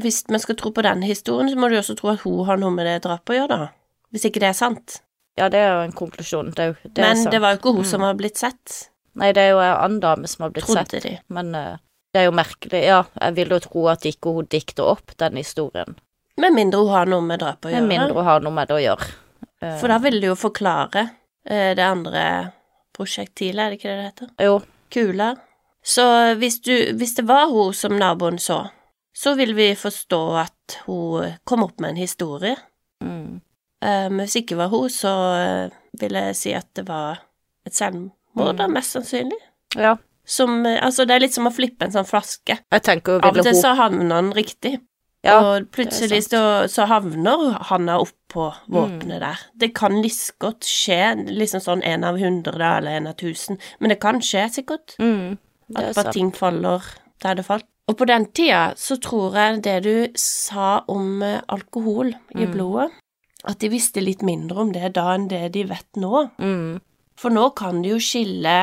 Hvis 0.00 0.22
vi 0.28 0.38
skal 0.38 0.56
tro 0.56 0.70
på 0.70 0.82
den 0.82 1.02
historien, 1.02 1.48
så 1.50 1.56
må 1.58 1.68
du 1.68 1.76
også 1.76 1.96
tro 1.98 2.08
at 2.12 2.20
hun 2.20 2.44
har 2.46 2.56
noe 2.56 2.70
med 2.70 2.86
det 2.86 3.02
drapet 3.02 3.34
å 3.34 3.38
gjøre, 3.40 3.48
da. 3.48 3.68
Hvis 4.12 4.24
ikke 4.24 4.40
det 4.40 4.48
er 4.48 4.52
sant. 4.56 5.00
ja, 5.38 5.48
det 5.48 5.58
er 5.60 5.72
jo 5.74 5.80
en 5.88 5.92
konklusjon. 5.92 6.52
Det 6.54 6.76
det 6.84 6.98
Men 7.02 7.24
det 7.30 7.40
var 7.40 7.52
jo 7.54 7.58
ikke 7.58 7.72
hun 7.74 7.82
Mm. 7.84 7.90
som 7.90 8.00
har 8.02 8.14
blitt 8.14 8.36
sett, 8.38 8.89
Nei, 9.18 9.32
det 9.34 9.42
er 9.42 9.54
jo 9.54 9.62
ei 9.62 9.70
annen 9.72 10.00
dame 10.02 10.28
som 10.30 10.44
har 10.46 10.52
blitt 10.54 10.66
trodde 10.68 10.84
sett. 10.86 11.02
de. 11.02 11.16
Men 11.34 11.54
uh, 11.54 11.78
det 12.14 12.22
er 12.22 12.28
jo 12.28 12.36
merkelig. 12.36 12.82
Ja, 12.86 13.00
jeg 13.20 13.36
vil 13.40 13.54
jo 13.56 13.58
tro 13.64 13.84
at 13.90 14.06
ikke 14.06 14.34
hun 14.36 14.48
dikter 14.50 14.90
opp 14.92 15.16
den 15.18 15.38
historien. 15.40 15.96
Med 16.40 16.54
mindre 16.56 16.80
hun 16.84 16.94
har 16.94 17.10
noe 17.10 17.24
med 17.26 17.42
drapet 17.42 17.68
å 17.68 17.72
gjøre. 17.74 17.86
Med 17.86 17.96
mindre 17.96 18.16
hun 18.16 18.28
har 18.28 18.44
noe 18.44 18.54
med 18.54 18.70
det 18.70 18.76
å 18.78 18.82
gjøre. 18.84 19.08
Uh, 19.60 19.76
For 19.82 19.92
da 19.92 19.98
vil 20.02 20.20
det 20.22 20.30
jo 20.30 20.38
forklare 20.38 21.06
uh, 21.10 21.70
det 21.76 21.84
andre 21.86 22.24
prosjektilet, 22.96 23.62
er 23.64 23.70
det 23.72 23.80
ikke 23.80 23.90
det 23.90 23.96
det 23.98 24.08
heter? 24.10 24.32
Jo, 24.46 24.58
Kula. 24.90 25.30
Så 25.82 26.04
hvis, 26.36 26.60
du, 26.60 26.74
hvis 27.00 27.14
det 27.16 27.24
var 27.28 27.48
hun 27.48 27.72
som 27.74 27.94
naboen 27.96 28.36
så, 28.42 28.66
så 29.16 29.32
vil 29.38 29.54
vi 29.56 29.70
forstå 29.78 30.18
at 30.36 30.80
hun 30.84 31.38
kom 31.48 31.64
opp 31.64 31.80
med 31.80 31.94
en 31.94 32.00
historie. 32.02 32.56
mm, 33.00 33.40
Men 33.80 34.20
hvis 34.20 34.36
ikke 34.42 34.58
var 34.60 34.68
hun, 34.68 34.90
så 34.92 35.12
vil 35.96 36.18
jeg 36.20 36.36
si 36.36 36.52
at 36.52 36.68
det 36.76 36.84
var 36.88 37.22
et 37.64 37.72
selvmord, 37.74 38.12
da, 38.36 38.52
Mm. 38.66 38.72
mest 38.72 38.92
sannsynlig. 38.96 39.40
ja. 39.76 39.96
Som 40.24 40.64
eh, 40.66 40.78
Altså, 40.84 41.06
det 41.06 41.14
er 41.16 41.20
litt 41.20 41.32
som 41.34 41.46
å 41.46 41.50
flippe 41.52 41.82
en 41.82 41.90
sånn 41.90 42.06
flaske. 42.06 42.58
Jeg 42.70 42.82
tenker 42.82 43.24
Av 43.24 43.36
og 43.36 43.42
til 43.42 43.54
så 43.54 43.74
havner 43.74 44.08
den 44.08 44.32
riktig, 44.32 44.78
Ja, 45.24 45.38
og 45.40 45.70
plutselig 45.72 46.22
så, 46.28 46.68
så 46.68 46.86
havner 46.86 47.58
handa 47.68 47.98
oppå 47.98 48.52
Mm. 48.68 48.70
våpenet 48.70 49.20
der. 49.20 49.38
Det 49.58 49.74
kan 49.74 50.00
like 50.00 50.32
godt 50.38 50.60
skje, 50.62 51.26
liksom 51.28 51.60
sånn 51.60 51.82
en 51.84 52.04
av 52.04 52.16
hundre 52.18 52.76
eller 52.78 52.90
en 52.96 53.06
av 53.08 53.14
tusen, 53.16 53.58
men 53.80 53.88
det 53.90 53.98
kan 54.00 54.20
skje 54.20 54.46
sikkert. 54.50 54.94
mm, 55.00 55.36
At 55.76 55.94
bare 55.96 56.12
ting 56.12 56.30
faller 56.32 56.80
der 57.22 57.34
det 57.34 57.44
falt. 57.46 57.64
Og 57.88 57.96
på 57.98 58.06
den 58.06 58.26
tida 58.26 58.74
så 58.76 58.96
tror 59.00 59.34
jeg 59.34 59.62
det 59.62 59.82
du 59.82 60.08
sa 60.16 60.84
om 60.88 61.22
eh, 61.22 61.40
alkohol 61.48 62.14
i 62.36 62.46
Mm. 62.46 62.52
blodet, 62.54 62.90
at 63.44 63.58
de 63.58 63.68
visste 63.68 64.00
litt 64.00 64.22
mindre 64.22 64.58
om 64.58 64.70
det 64.72 64.92
da 64.92 65.14
enn 65.14 65.26
det 65.28 65.52
de 65.52 65.64
vet 65.64 65.92
nå. 65.96 66.30
Mm, 66.38 66.80
For 67.20 67.32
nå 67.34 67.50
kan 67.58 67.82
du 67.84 67.90
jo 67.92 67.98
skille 68.00 68.56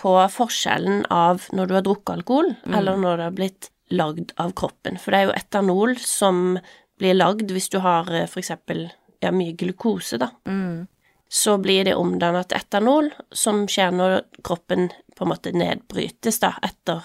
på 0.00 0.14
forskjellen 0.34 1.04
av 1.12 1.44
når 1.54 1.68
du 1.70 1.74
har 1.76 1.84
drukket 1.86 2.14
alkohol, 2.18 2.54
Mm. 2.66 2.74
eller 2.78 2.96
når 2.96 3.16
det 3.20 3.24
har 3.28 3.36
blitt 3.36 3.68
lagd 3.90 4.32
av 4.38 4.52
kroppen. 4.58 4.96
For 4.98 5.10
det 5.12 5.18
er 5.20 5.26
jo 5.28 5.36
etanol 5.38 5.96
som 5.98 6.58
blir 6.98 7.14
lagd 7.14 7.50
hvis 7.54 7.68
du 7.70 7.78
har 7.84 8.08
eh, 8.10 8.26
for 8.26 8.40
eksempel 8.42 8.88
ja, 9.22 9.30
mye 9.30 9.52
glukose, 9.56 10.18
da. 10.18 10.30
mm, 10.46 10.86
Så 11.30 11.58
blir 11.62 11.84
det 11.84 11.94
omdannet 11.94 12.48
til 12.48 12.58
etanol, 12.58 13.10
som 13.30 13.66
skjer 13.70 13.92
når 13.94 14.16
kroppen 14.42 14.88
på 15.14 15.22
en 15.24 15.28
måte 15.30 15.52
nedbrytes, 15.54 16.40
da, 16.42 16.54
etter 16.66 17.04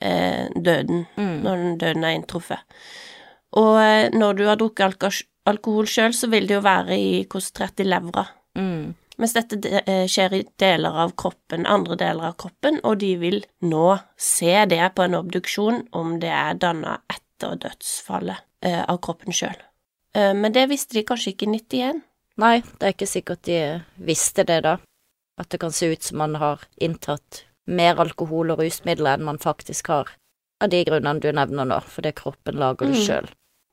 eh, 0.00 0.46
døden, 0.54 1.06
mm, 1.16 1.42
når 1.42 1.56
den 1.64 1.78
døden 1.82 2.04
er 2.04 2.14
inntruffet. 2.16 2.62
Og 3.58 3.76
eh, 3.82 4.08
når 4.14 4.38
du 4.38 4.46
har 4.46 4.56
drukket 4.56 4.86
alko 4.86 5.10
alkohol 5.48 5.86
sjøl, 5.88 6.12
så 6.12 6.28
vil 6.30 6.46
det 6.46 6.54
jo 6.58 6.60
være 6.64 6.96
i 6.96 7.24
konsentrert 7.24 7.80
i 7.80 7.84
levra. 7.88 8.26
mm, 8.56 8.94
Mens 9.18 9.32
dette 9.34 9.56
de- 9.60 9.82
eh, 9.86 10.06
skjer 10.06 10.32
i 10.36 10.44
deler 10.58 10.94
av 11.04 11.12
kroppen, 11.18 11.66
andre 11.66 11.96
deler 11.96 12.28
av 12.28 12.36
kroppen, 12.36 12.80
og 12.84 12.98
de 12.98 13.16
vil 13.16 13.40
nå 13.62 13.98
se 14.16 14.64
det 14.70 14.94
på 14.94 15.02
en 15.04 15.14
obduksjon 15.18 15.88
om 15.92 16.18
det 16.20 16.30
er 16.30 16.54
danna 16.54 17.00
etter 17.10 17.56
dødsfallet 17.56 18.38
eh, 18.62 18.84
av 18.88 19.00
kroppen 19.00 19.32
sjøl. 19.34 19.56
Eh, 20.14 20.32
men 20.34 20.52
det 20.52 20.68
visste 20.70 20.94
de 20.94 21.02
kanskje 21.02 21.32
ikke 21.34 21.48
i 21.48 21.56
91. 21.58 22.02
Nei, 22.38 22.60
det 22.60 22.82
er 22.86 22.92
ikke 22.94 23.10
sikkert 23.10 23.42
de 23.42 23.82
visste 23.98 24.44
det 24.46 24.62
da. 24.62 24.76
At 25.38 25.48
det 25.50 25.60
kan 25.60 25.72
se 25.74 25.90
ut 25.92 26.02
som 26.02 26.18
man 26.18 26.34
har 26.38 26.62
inntatt 26.80 27.42
mer 27.66 27.98
alkohol 27.98 28.50
og 28.54 28.58
rusmidler 28.62 29.18
enn 29.18 29.24
man 29.26 29.38
faktisk 29.38 29.90
har. 29.90 30.08
Av 30.62 30.70
de 30.70 30.84
grunnene 30.84 31.20
du 31.20 31.28
nevner 31.32 31.66
nå, 31.66 31.80
fordi 31.86 32.12
kroppen 32.12 32.54
lager 32.58 32.86
det 32.86 32.94
Mm. 32.96 33.04
sjøl. 33.06 33.28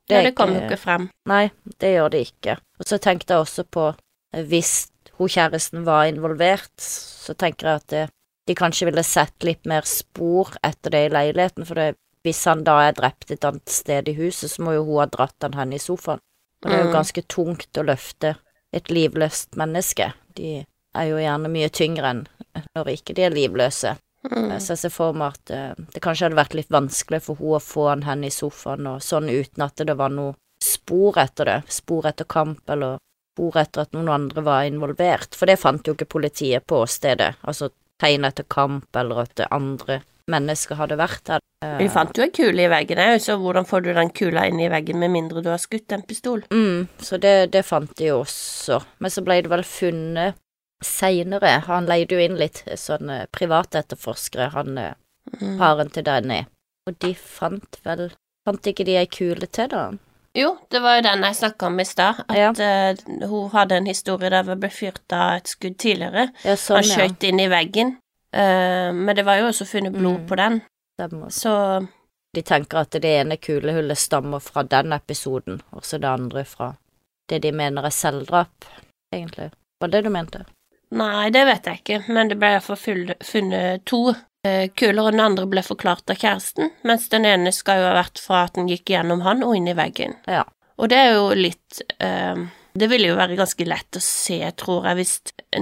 Ja, 0.09 0.21
det 0.21 0.35
kommer 0.35 0.59
jo 0.61 0.67
ikke 0.69 0.77
frem. 0.79 1.09
Nei, 1.25 1.51
det 1.79 1.93
gjør 1.95 2.09
det 2.11 2.27
ikke. 2.27 2.57
Og 2.79 2.85
så 2.85 2.99
tenkte 3.01 3.33
jeg 3.33 3.41
også 3.45 3.63
på 3.69 3.95
hvis 4.33 4.91
hun 5.17 5.29
kjæresten 5.31 5.85
var 5.85 6.05
involvert, 6.09 6.73
så 6.81 7.33
tenker 7.33 7.67
jeg 7.67 7.81
at 7.81 7.87
det, 7.93 8.03
de 8.47 8.55
kanskje 8.55 8.85
ville 8.89 9.03
sett 9.03 9.43
litt 9.43 9.65
mer 9.65 9.81
spor 9.89 10.51
etter 10.63 10.93
det 10.93 11.03
i 11.07 11.13
leiligheten, 11.13 11.65
for 11.65 11.75
det, 11.79 11.95
hvis 12.25 12.43
han 12.45 12.63
da 12.65 12.79
er 12.87 12.93
drept 12.97 13.31
et 13.31 13.45
annet 13.45 13.69
sted 13.69 14.07
i 14.09 14.15
huset, 14.17 14.51
så 14.51 14.61
må 14.65 14.73
jo 14.75 14.83
hun 14.85 14.99
ha 15.03 15.05
dratt 15.09 15.35
han 15.45 15.53
hen 15.57 15.73
i 15.73 15.81
sofaen. 15.81 16.21
Og 16.63 16.69
det 16.71 16.77
er 16.77 16.83
jo 16.83 16.89
Mm. 16.89 16.95
ganske 16.97 17.21
tungt 17.27 17.77
å 17.77 17.83
løfte 17.85 18.35
et 18.73 18.87
livløst 18.89 19.55
menneske. 19.55 20.13
De 20.35 20.65
er 20.95 21.05
jo 21.09 21.17
gjerne 21.17 21.49
mye 21.51 21.69
tyngre 21.69 22.09
enn 22.09 22.27
når 22.75 22.89
ikke 22.95 23.13
de 23.15 23.21
er 23.23 23.29
livløse. 23.35 23.97
Mm. 24.25 24.59
Så 24.59 24.73
jeg 24.73 24.77
ser 24.77 24.89
for 24.89 25.13
meg 25.13 25.33
at 25.35 25.51
eh, 25.51 25.73
det 25.93 26.01
kanskje 26.01 26.25
hadde 26.25 26.39
vært 26.39 26.55
litt 26.57 26.69
vanskelig 26.73 27.21
for 27.21 27.35
hun 27.35 27.57
å 27.57 27.61
få 27.61 27.89
han 27.89 28.01
hen 28.07 28.23
i 28.23 28.29
sofaen 28.33 28.87
og 28.87 29.01
sånn 29.05 29.29
uten 29.29 29.61
at 29.61 29.75
det 29.85 29.97
var 29.97 30.09
noe 30.09 30.33
spor 30.61 31.19
etter 31.21 31.45
det, 31.45 31.63
spor 31.69 32.07
etter 32.09 32.25
kamp 32.25 32.67
eller 32.69 32.97
spor 33.35 33.57
etter 33.59 33.83
at 33.83 33.91
noen 33.95 34.07
andre 34.15 34.41
var 34.45 34.63
involvert, 34.63 35.35
for 35.35 35.45
det 35.51 35.59
fant 35.59 35.83
jo 35.87 35.93
ikke 35.93 36.07
politiet 36.07 36.63
på 36.67 36.79
stedet, 36.87 37.35
altså 37.43 37.69
tegn 37.99 38.23
etter 38.27 38.43
kamp 38.47 38.95
eller 38.95 39.25
at 39.25 39.41
andre 39.51 40.01
mennesker 40.31 40.75
hadde 40.79 40.95
vært 40.97 41.27
her. 41.35 41.39
Eh, 41.63 41.77
Vi 41.77 41.87
fant 41.91 42.15
jo 42.17 42.23
en 42.23 42.31
kule 42.33 42.63
i 42.63 42.69
veggen 42.71 42.97
òg, 42.97 43.19
så 43.21 43.35
hvordan 43.37 43.67
får 43.67 43.83
du 43.85 43.91
den 43.93 44.09
kula 44.09 44.47
inn 44.47 44.59
i 44.63 44.69
veggen 44.71 44.97
med 44.99 45.11
mindre 45.13 45.43
du 45.43 45.49
har 45.51 45.59
skutt 45.61 45.91
en 45.93 46.01
pistol? 46.07 46.41
Mm, 46.49 46.87
så 46.97 47.19
det, 47.21 47.51
det 47.53 47.61
fant 47.67 47.91
de 47.99 48.07
jo 48.09 48.21
også, 48.23 48.79
men 48.99 49.11
så 49.13 49.21
ble 49.21 49.41
det 49.45 49.51
vel 49.51 49.63
funnet 49.67 50.35
seinere. 50.83 51.59
Han 51.67 51.85
leide 51.89 52.15
jo 52.17 52.23
inn 52.23 52.39
litt 52.39 52.63
sånne 52.77 53.25
privatetterforskere, 53.35 54.51
han 54.55 54.77
eh, 54.77 54.93
Mm. 55.41 55.55
paren 55.57 55.89
til 55.89 56.03
Danny, 56.05 56.43
og 56.87 56.99
de 57.01 57.15
fant 57.17 57.79
vel 57.83 58.11
Fant 58.45 58.67
ikke 58.69 58.85
de 58.85 58.93
ei 58.99 59.07
kule 59.09 59.47
til, 59.49 59.71
da? 59.71 59.87
Jo, 60.35 60.57
det 60.69 60.81
var 60.83 60.97
jo 60.97 61.01
den 61.07 61.23
jeg 61.23 61.35
snakka 61.35 61.67
om 61.69 61.79
i 61.79 61.85
stad, 61.87 62.23
at 62.27 62.35
Ja. 62.37 62.49
uh, 62.51 63.27
hun 63.29 63.49
hadde 63.51 63.77
en 63.77 63.85
historie 63.87 64.29
der 64.29 64.43
hun 64.43 64.59
ble 64.59 64.69
fyrt 64.69 65.13
av 65.15 65.37
et 65.37 65.47
skudd 65.47 65.77
tidligere. 65.77 66.29
Ja, 66.43 66.55
sånn, 66.55 66.83
Han 66.83 67.09
ja. 67.09 67.29
inn 67.29 67.39
i 67.39 67.47
veggen, 67.47 67.97
Uh, 68.35 68.91
men 68.91 69.15
det 69.15 69.23
var 69.23 69.37
jo 69.39 69.45
også 69.47 69.63
funnet 69.65 69.93
blod 69.95 70.19
Mm. 70.19 70.27
på 70.27 70.35
den, 70.35 70.61
så 71.31 71.87
De 72.35 72.41
tenker 72.41 72.77
at 72.81 72.91
det 72.91 73.05
ene 73.05 73.37
kulehullet 73.37 73.97
stammer 73.97 74.39
fra 74.41 74.63
den 74.63 74.91
episoden, 74.91 75.61
og 75.71 75.83
så 75.83 75.97
det 75.97 76.09
andre 76.09 76.43
fra 76.43 76.73
det 77.29 77.41
de 77.43 77.51
mener 77.53 77.85
er 77.85 77.89
selvdrap, 77.95 78.65
egentlig. 79.13 79.51
Var 79.79 79.87
det 79.87 80.03
du 80.03 80.09
mente? 80.09 80.43
Nei, 80.91 81.29
det 81.29 81.45
vet 81.45 81.63
jeg 81.65 81.79
ikke, 81.79 82.13
men 82.13 82.27
det 82.27 82.37
ble 82.37 82.47
iallfall 82.57 82.75
funnet 83.23 83.85
to 83.85 84.13
kuler, 84.77 85.01
og 85.03 85.15
den 85.15 85.23
andre 85.23 85.45
ble 85.49 85.63
forklart 85.65 86.11
av 86.13 86.19
kjæresten, 86.21 86.69
mens 86.85 87.07
den 87.09 87.25
ene 87.25 87.53
skal 87.55 87.81
jo 87.81 87.87
ha 87.89 87.95
vært 87.97 88.21
fra 88.21 88.43
at 88.45 88.57
den 88.59 88.69
gikk 88.69 88.91
gjennom 88.93 89.23
han 89.25 89.43
og 89.45 89.55
inn 89.57 89.71
i 89.71 89.75
veggen. 89.77 90.17
Ja. 90.29 90.43
Og 90.75 90.91
det 90.91 90.99
er 90.99 91.13
jo 91.15 91.29
litt 91.37 91.81
eh, 92.03 92.35
Det 92.75 92.89
ville 92.91 93.07
jo 93.07 93.15
være 93.15 93.37
ganske 93.39 93.65
lett 93.65 93.95
å 93.95 94.01
se, 94.03 94.39
tror 94.59 94.89
jeg, 94.89 94.97
hvis 94.99 95.13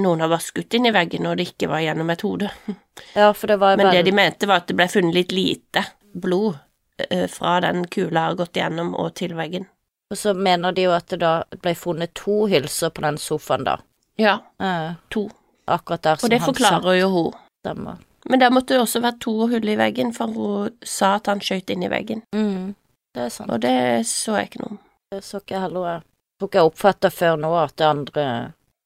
noen 0.02 0.24
har 0.24 0.32
vært 0.32 0.48
skutt 0.48 0.74
inn 0.74 0.88
i 0.90 0.94
veggen 0.96 1.28
og 1.30 1.38
det 1.38 1.52
ikke 1.52 1.70
var 1.70 1.84
gjennom 1.86 2.10
et 2.10 2.24
hode. 2.26 2.50
ja, 3.20 3.28
for 3.38 3.52
det 3.52 3.60
var 3.62 3.78
Men 3.78 3.92
vel 3.92 4.00
det 4.00 4.08
de 4.10 4.16
mente, 4.18 4.50
var 4.50 4.64
at 4.64 4.72
det 4.72 4.78
ble 4.80 4.88
funnet 4.90 5.14
litt 5.20 5.36
lite 5.36 5.86
blod 6.14 6.56
uh, 6.58 7.28
fra 7.30 7.60
den 7.62 7.86
kula 7.94 8.28
har 8.32 8.40
gått 8.40 8.58
gjennom 8.58 8.96
og 8.98 9.14
til 9.20 9.36
veggen. 9.38 9.70
Og 10.10 10.18
så 10.18 10.34
mener 10.34 10.74
de 10.74 10.88
jo 10.88 10.96
at 10.98 11.14
det 11.14 11.22
da 11.22 11.36
ble 11.62 11.76
funnet 11.78 12.14
to 12.18 12.44
hylser 12.50 12.90
på 12.94 13.06
den 13.06 13.22
sofaen, 13.22 13.70
da. 13.70 13.78
Ja, 14.18 14.40
Uh, 14.62 14.94
to. 15.10 15.28
akkurat 15.66 16.02
der 16.02 16.16
som 16.18 16.28
Og 16.28 16.34
det 16.34 16.42
forklarer 16.42 16.98
jo 16.98 17.08
hun. 17.14 17.32
Stemmer. 17.64 18.02
Men 18.30 18.40
der 18.40 18.50
måtte 18.56 18.74
det 18.74 18.80
også 18.82 19.02
være 19.04 19.20
to 19.20 19.34
hull 19.48 19.68
i 19.70 19.76
veggen, 19.76 20.14
for 20.16 20.28
hun 20.32 20.70
sa 20.84 21.16
at 21.16 21.28
han 21.28 21.40
skjøt 21.44 21.70
inn 21.74 21.84
i 21.84 21.90
veggen. 21.92 22.22
Mm, 22.36 22.74
det 23.16 23.22
er 23.26 23.30
sant. 23.30 23.52
Og 23.52 23.60
det 23.62 24.06
så 24.08 24.38
jeg 24.40 24.50
ikke 24.52 24.62
noe 24.64 24.70
om. 24.72 24.80
Det 25.12 25.24
så 25.24 25.42
ikke 25.42 25.56
jeg 25.58 25.62
heller 25.68 25.88
jeg 25.92 26.02
tror 26.40 26.48
ikke 26.50 26.60
jeg 26.62 26.70
oppfatta 26.72 27.10
før 27.14 27.36
nå 27.40 27.52
at 27.64 27.76
det 27.78 27.86
andre 27.88 28.24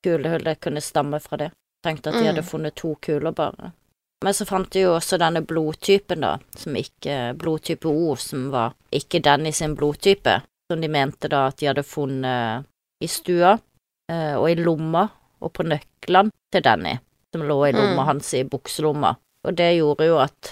kulehullet 0.06 0.60
kunne 0.62 0.82
stamme 0.84 1.20
fra 1.24 1.38
det. 1.38 1.51
Tenkte 1.86 2.10
at 2.10 2.15
de 2.17 2.22
Mm. 2.22 2.25
hadde 2.27 2.44
funnet 2.44 2.75
to 2.75 2.96
kuler, 3.01 3.32
bare. 3.32 3.72
Men 4.24 4.34
så 4.34 4.46
fant 4.46 4.70
de 4.74 4.79
jo 4.82 4.96
også 4.96 5.17
denne 5.20 5.41
blodtypen, 5.46 6.22
da, 6.22 6.38
som 6.56 6.74
ikke 6.75 7.38
Blodtype 7.38 7.86
O, 7.86 8.15
som 8.15 8.50
var 8.51 8.74
ikke 8.91 9.22
den 9.22 9.46
i 9.46 9.51
sin 9.51 9.75
blodtype, 9.75 10.41
som 10.72 10.82
de 10.82 10.88
mente 10.88 11.29
da 11.29 11.48
at 11.48 11.58
de 11.58 11.67
hadde 11.67 11.84
funnet 11.84 12.65
i 13.01 13.08
stua, 13.08 13.60
eh, 14.12 14.34
og 14.36 14.50
i 14.50 14.56
lomma, 14.56 15.08
og 15.41 15.53
på 15.53 15.63
nøklene 15.63 16.32
til 16.51 16.62
Danny, 16.62 16.98
som 17.34 17.44
lå 17.44 17.67
i 17.70 17.72
lomma 17.72 18.01
Mm. 18.03 18.06
hans 18.08 18.34
i 18.34 18.44
bukselomma. 18.44 19.15
Og 19.46 19.56
det 19.56 19.75
gjorde 19.77 20.08
jo 20.08 20.17
at 20.24 20.51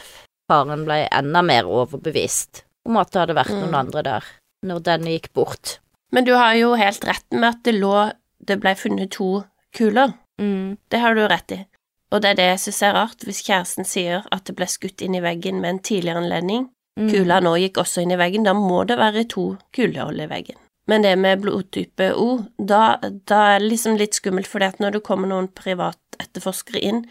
faren 0.50 0.86
ble 0.86 1.08
enda 1.10 1.42
mer 1.42 1.66
overbevist 1.66 2.64
om 2.86 3.00
at 3.02 3.12
det 3.12 3.24
hadde 3.24 3.38
vært 3.40 3.56
noen 3.56 3.74
Mm. 3.74 3.80
andre 3.80 4.04
der 4.04 4.24
når 4.66 4.84
denne 4.84 5.14
gikk 5.16 5.34
bort. 5.34 5.80
Men 6.12 6.26
du 6.26 6.34
har 6.34 6.54
jo 6.54 6.76
helt 6.76 7.04
rett 7.06 7.26
med 7.32 7.50
at 7.50 7.64
det 7.64 7.76
lå 7.76 8.12
Det 8.46 8.60
ble 8.62 8.76
funnet 8.76 9.10
to 9.12 9.44
kuler. 9.74 10.14
Mm. 10.40 10.78
Det 10.92 11.00
har 11.00 11.16
du 11.16 11.26
rett 11.26 11.52
i. 11.52 11.66
Og 12.12 12.22
det 12.22 12.30
er 12.30 12.36
det 12.36 12.46
jeg 12.46 12.60
syns 12.60 12.82
er 12.84 12.94
rart, 12.94 13.24
hvis 13.26 13.42
kjæresten 13.42 13.88
sier 13.88 14.26
at 14.32 14.46
det 14.46 14.56
ble 14.56 14.68
skutt 14.70 15.02
inn 15.02 15.16
i 15.16 15.22
veggen 15.24 15.62
med 15.62 15.70
en 15.70 15.80
tidligere 15.80 16.22
anledning. 16.22 16.70
Mm. 17.00 17.10
Kula 17.10 17.40
nå 17.42 17.56
gikk 17.58 17.80
også 17.82 18.04
inn 18.04 18.12
i 18.12 18.20
veggen, 18.20 18.44
da 18.44 18.54
må 18.54 18.84
det 18.86 19.00
være 19.00 19.26
to 19.32 19.58
kulehull 19.74 20.20
i 20.20 20.28
veggen. 20.30 20.60
Men 20.88 21.02
det 21.02 21.16
med 21.18 21.42
blodtype 21.42 22.12
O, 22.14 22.46
da, 22.60 23.00
da 23.02 23.40
er 23.56 23.60
det 23.64 23.72
liksom 23.72 23.98
litt 23.98 24.14
skummelt, 24.14 24.54
at 24.62 24.80
når 24.80 24.92
det 25.00 25.04
kommer 25.08 25.28
noen 25.28 25.48
privatetterforskere 25.48 26.84
inn, 26.84 27.06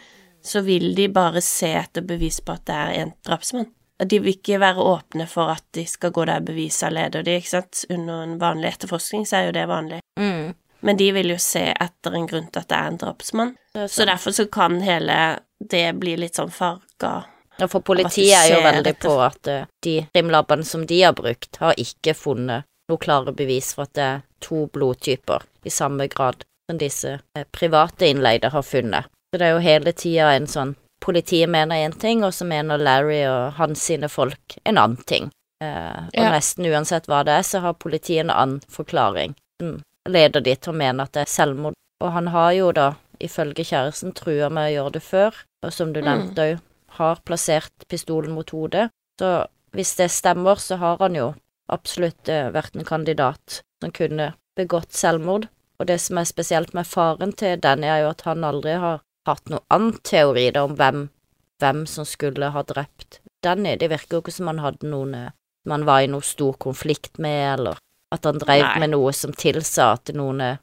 så 0.46 0.60
vil 0.60 0.94
de 0.94 1.08
bare 1.08 1.40
se 1.40 1.70
etter 1.78 2.04
bevis 2.04 2.40
på 2.44 2.52
at 2.52 2.66
det 2.68 2.76
er 2.76 2.92
en 3.02 3.14
drapsmann. 3.26 3.70
De 4.04 4.18
vil 4.18 4.34
ikke 4.34 4.58
være 4.60 4.82
åpne 4.82 5.26
for 5.30 5.52
at 5.54 5.64
de 5.76 5.86
skal 5.86 6.12
gå 6.12 6.24
der 6.28 6.42
beviset 6.44 6.92
leder 6.92 7.22
de, 7.24 7.38
ikke 7.38 7.52
sant. 7.52 7.84
Under 7.88 8.24
en 8.26 8.38
vanlig 8.40 8.74
etterforskning 8.74 9.24
så 9.28 9.38
er 9.38 9.48
jo 9.48 9.54
det 9.56 9.66
vanlig. 9.70 10.00
Mm. 10.20 10.54
Men 10.84 10.98
de 11.00 11.12
vil 11.16 11.30
jo 11.32 11.38
se 11.40 11.62
etter 11.72 12.16
en 12.18 12.26
grunn 12.28 12.50
til 12.52 12.60
at 12.60 12.68
det 12.68 12.80
er 12.80 12.90
en 12.90 12.98
drapsmann. 13.00 13.54
Så 13.88 14.04
derfor 14.04 14.34
så 14.36 14.44
kan 14.52 14.82
hele 14.84 15.38
det 15.70 15.86
bli 15.96 16.18
litt 16.20 16.36
sånn 16.36 16.52
farga. 16.52 17.14
Ja, 17.56 17.68
for 17.70 17.80
politiet 17.86 18.34
er 18.34 18.50
jo 18.50 18.60
veldig 18.64 18.84
dette. 18.84 19.06
på 19.06 19.14
at 19.22 19.48
eh, 19.48 19.66
de 19.82 19.94
rimlabene 20.14 20.66
som 20.66 20.86
de 20.86 21.00
har 21.02 21.14
brukt, 21.14 21.56
har 21.62 21.78
ikke 21.78 22.16
funnet 22.18 22.66
noe 22.90 23.00
klare 23.00 23.32
bevis 23.32 23.72
for 23.76 23.86
at 23.86 23.94
det 23.96 24.08
er 24.08 24.24
to 24.44 24.66
blodtyper 24.74 25.46
i 25.64 25.72
samme 25.72 26.08
grad 26.12 26.44
som 26.66 26.80
disse 26.80 27.14
eh, 27.14 27.46
private 27.54 28.10
innleide 28.10 28.50
har 28.50 28.66
funnet. 28.66 29.06
Så 29.34 29.38
det 29.38 29.46
er 29.48 29.56
jo 29.56 29.62
hele 29.66 29.90
tida 29.98 30.28
en 30.36 30.44
sånn 30.46 30.76
Politiet 31.02 31.50
mener 31.50 31.76
én 31.82 31.92
ting, 31.98 32.22
og 32.24 32.30
så 32.32 32.46
mener 32.46 32.78
Larry 32.78 33.24
og 33.26 33.56
hans 33.58 33.82
sine 33.82 34.06
folk 34.08 34.54
en 34.64 34.78
annen 34.78 35.02
ting. 35.04 35.26
Eh, 35.60 36.06
og 36.06 36.14
Ja. 36.22 36.30
nesten 36.30 36.64
uansett 36.70 37.06
hva 37.10 37.24
det 37.24 37.32
er, 37.34 37.42
så 37.42 37.60
har 37.60 37.74
politiet 37.74 38.20
en 38.20 38.30
annen 38.30 38.60
forklaring 38.70 39.34
som 39.60 39.82
leder 40.08 40.40
de 40.40 40.54
til 40.54 40.72
å 40.72 40.76
mene 40.76 41.02
at 41.02 41.12
det 41.12 41.22
er 41.22 41.32
selvmord. 41.34 41.74
Og 42.00 42.12
han 42.12 42.28
har 42.28 42.52
jo 42.52 42.70
da, 42.72 42.94
ifølge 43.20 43.64
kjæresten, 43.66 44.14
trua 44.14 44.48
med 44.48 44.70
å 44.70 44.74
gjøre 44.76 44.92
det 44.92 45.02
før, 45.02 45.34
og 45.64 45.72
som 45.72 45.92
du 45.92 46.00
Mm. 46.00 46.04
nevnte 46.06 46.38
òg, 46.54 46.60
har 46.90 47.16
plassert 47.26 47.88
pistolen 47.88 48.30
mot 48.30 48.48
hodet. 48.50 48.88
Så 49.20 49.46
hvis 49.74 49.96
det 49.96 50.10
stemmer, 50.10 50.56
så 50.56 50.78
har 50.78 50.96
han 50.98 51.14
jo 51.14 51.34
absolutt 51.68 52.28
eh, 52.28 52.50
vært 52.50 52.76
en 52.76 52.84
kandidat 52.84 53.60
som 53.82 53.90
kunne 53.90 54.34
begått 54.56 54.92
selvmord. 54.92 55.48
Og 55.80 55.86
det 55.86 56.00
som 56.00 56.16
er 56.18 56.24
spesielt 56.24 56.72
med 56.72 56.86
faren 56.86 57.32
til 57.36 57.58
Danny, 57.58 57.86
er 57.88 58.02
jo 58.04 58.10
at 58.10 58.22
han 58.22 58.42
aldri 58.44 58.78
har 58.78 59.00
hatt 59.26 59.48
noen 59.52 59.64
annen 59.70 59.98
teori 60.02 60.50
da 60.54 60.64
om 60.64 60.74
hvem, 60.76 61.08
hvem 61.62 61.84
som 61.86 62.04
skulle 62.04 62.50
ha 62.54 62.62
drept 62.62 63.20
Danny. 63.44 63.76
Det 63.76 63.90
virker 63.90 64.18
jo 64.18 64.22
ikke 64.24 64.32
som 64.32 64.46
han 64.52 64.58
hadde 64.64 64.88
noen 64.88 65.30
Man 65.66 65.84
var 65.88 66.00
i 66.04 66.06
noe 66.12 66.20
stor 66.20 66.52
konflikt 66.60 67.16
med, 67.18 67.58
eller 67.58 67.78
at 68.12 68.24
han 68.28 68.36
drev 68.38 68.62
Nei. 68.62 68.78
med 68.80 68.90
noe 68.92 69.12
som 69.16 69.32
tilsa 69.32 69.92
at 69.94 70.10
noen 70.12 70.40
eh, 70.44 70.56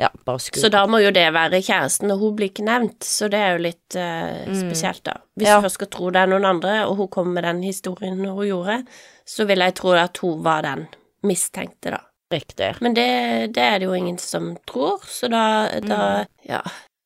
ja, 0.00 0.08
bare 0.24 0.40
skulle 0.40 0.62
Så 0.64 0.70
da 0.72 0.86
må 0.88 0.98
jo 1.04 1.10
det 1.12 1.26
være 1.32 1.60
kjæresten, 1.60 2.10
og 2.12 2.18
hun 2.20 2.36
blir 2.36 2.48
ikke 2.50 2.64
nevnt, 2.64 3.04
så 3.04 3.28
det 3.32 3.38
er 3.40 3.52
jo 3.56 3.62
litt 3.66 3.96
eh, 3.96 4.46
Mm. 4.48 4.54
spesielt, 4.62 5.02
da. 5.04 5.18
Hvis 5.36 5.48
Ja. 5.48 5.56
du 5.60 5.66
først 5.68 5.74
skal 5.80 5.90
tro 5.92 6.10
det 6.10 6.22
er 6.22 6.26
noen 6.32 6.44
andre, 6.48 6.86
og 6.88 6.96
hun 6.96 7.08
kommer 7.08 7.32
med 7.34 7.44
den 7.44 7.62
historien 7.62 8.24
hun 8.24 8.46
gjorde, 8.46 8.86
så 9.26 9.46
vil 9.46 9.58
jeg 9.58 9.74
tro 9.74 9.92
at 9.92 10.16
hun 10.24 10.42
var 10.42 10.62
den 10.62 10.86
mistenkte, 11.22 11.90
da. 11.90 12.00
Riktig. 12.32 12.80
Men 12.80 12.94
det, 12.94 13.52
det 13.54 13.62
er 13.62 13.78
det 13.78 13.86
jo 13.88 13.92
ingen 13.94 14.18
som 14.18 14.56
tror, 14.66 14.98
så 15.04 15.28
da, 15.30 15.68
da 15.80 16.00
Mm. 16.24 16.26
Ja. 16.48 16.62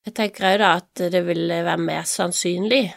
Jeg 0.07 0.15
tenker 0.17 0.47
òg 0.49 0.61
da 0.61 0.71
at 0.79 1.03
det 1.13 1.21
ville 1.27 1.61
være 1.65 1.81
mer 1.81 2.07
sannsynlig 2.09 2.87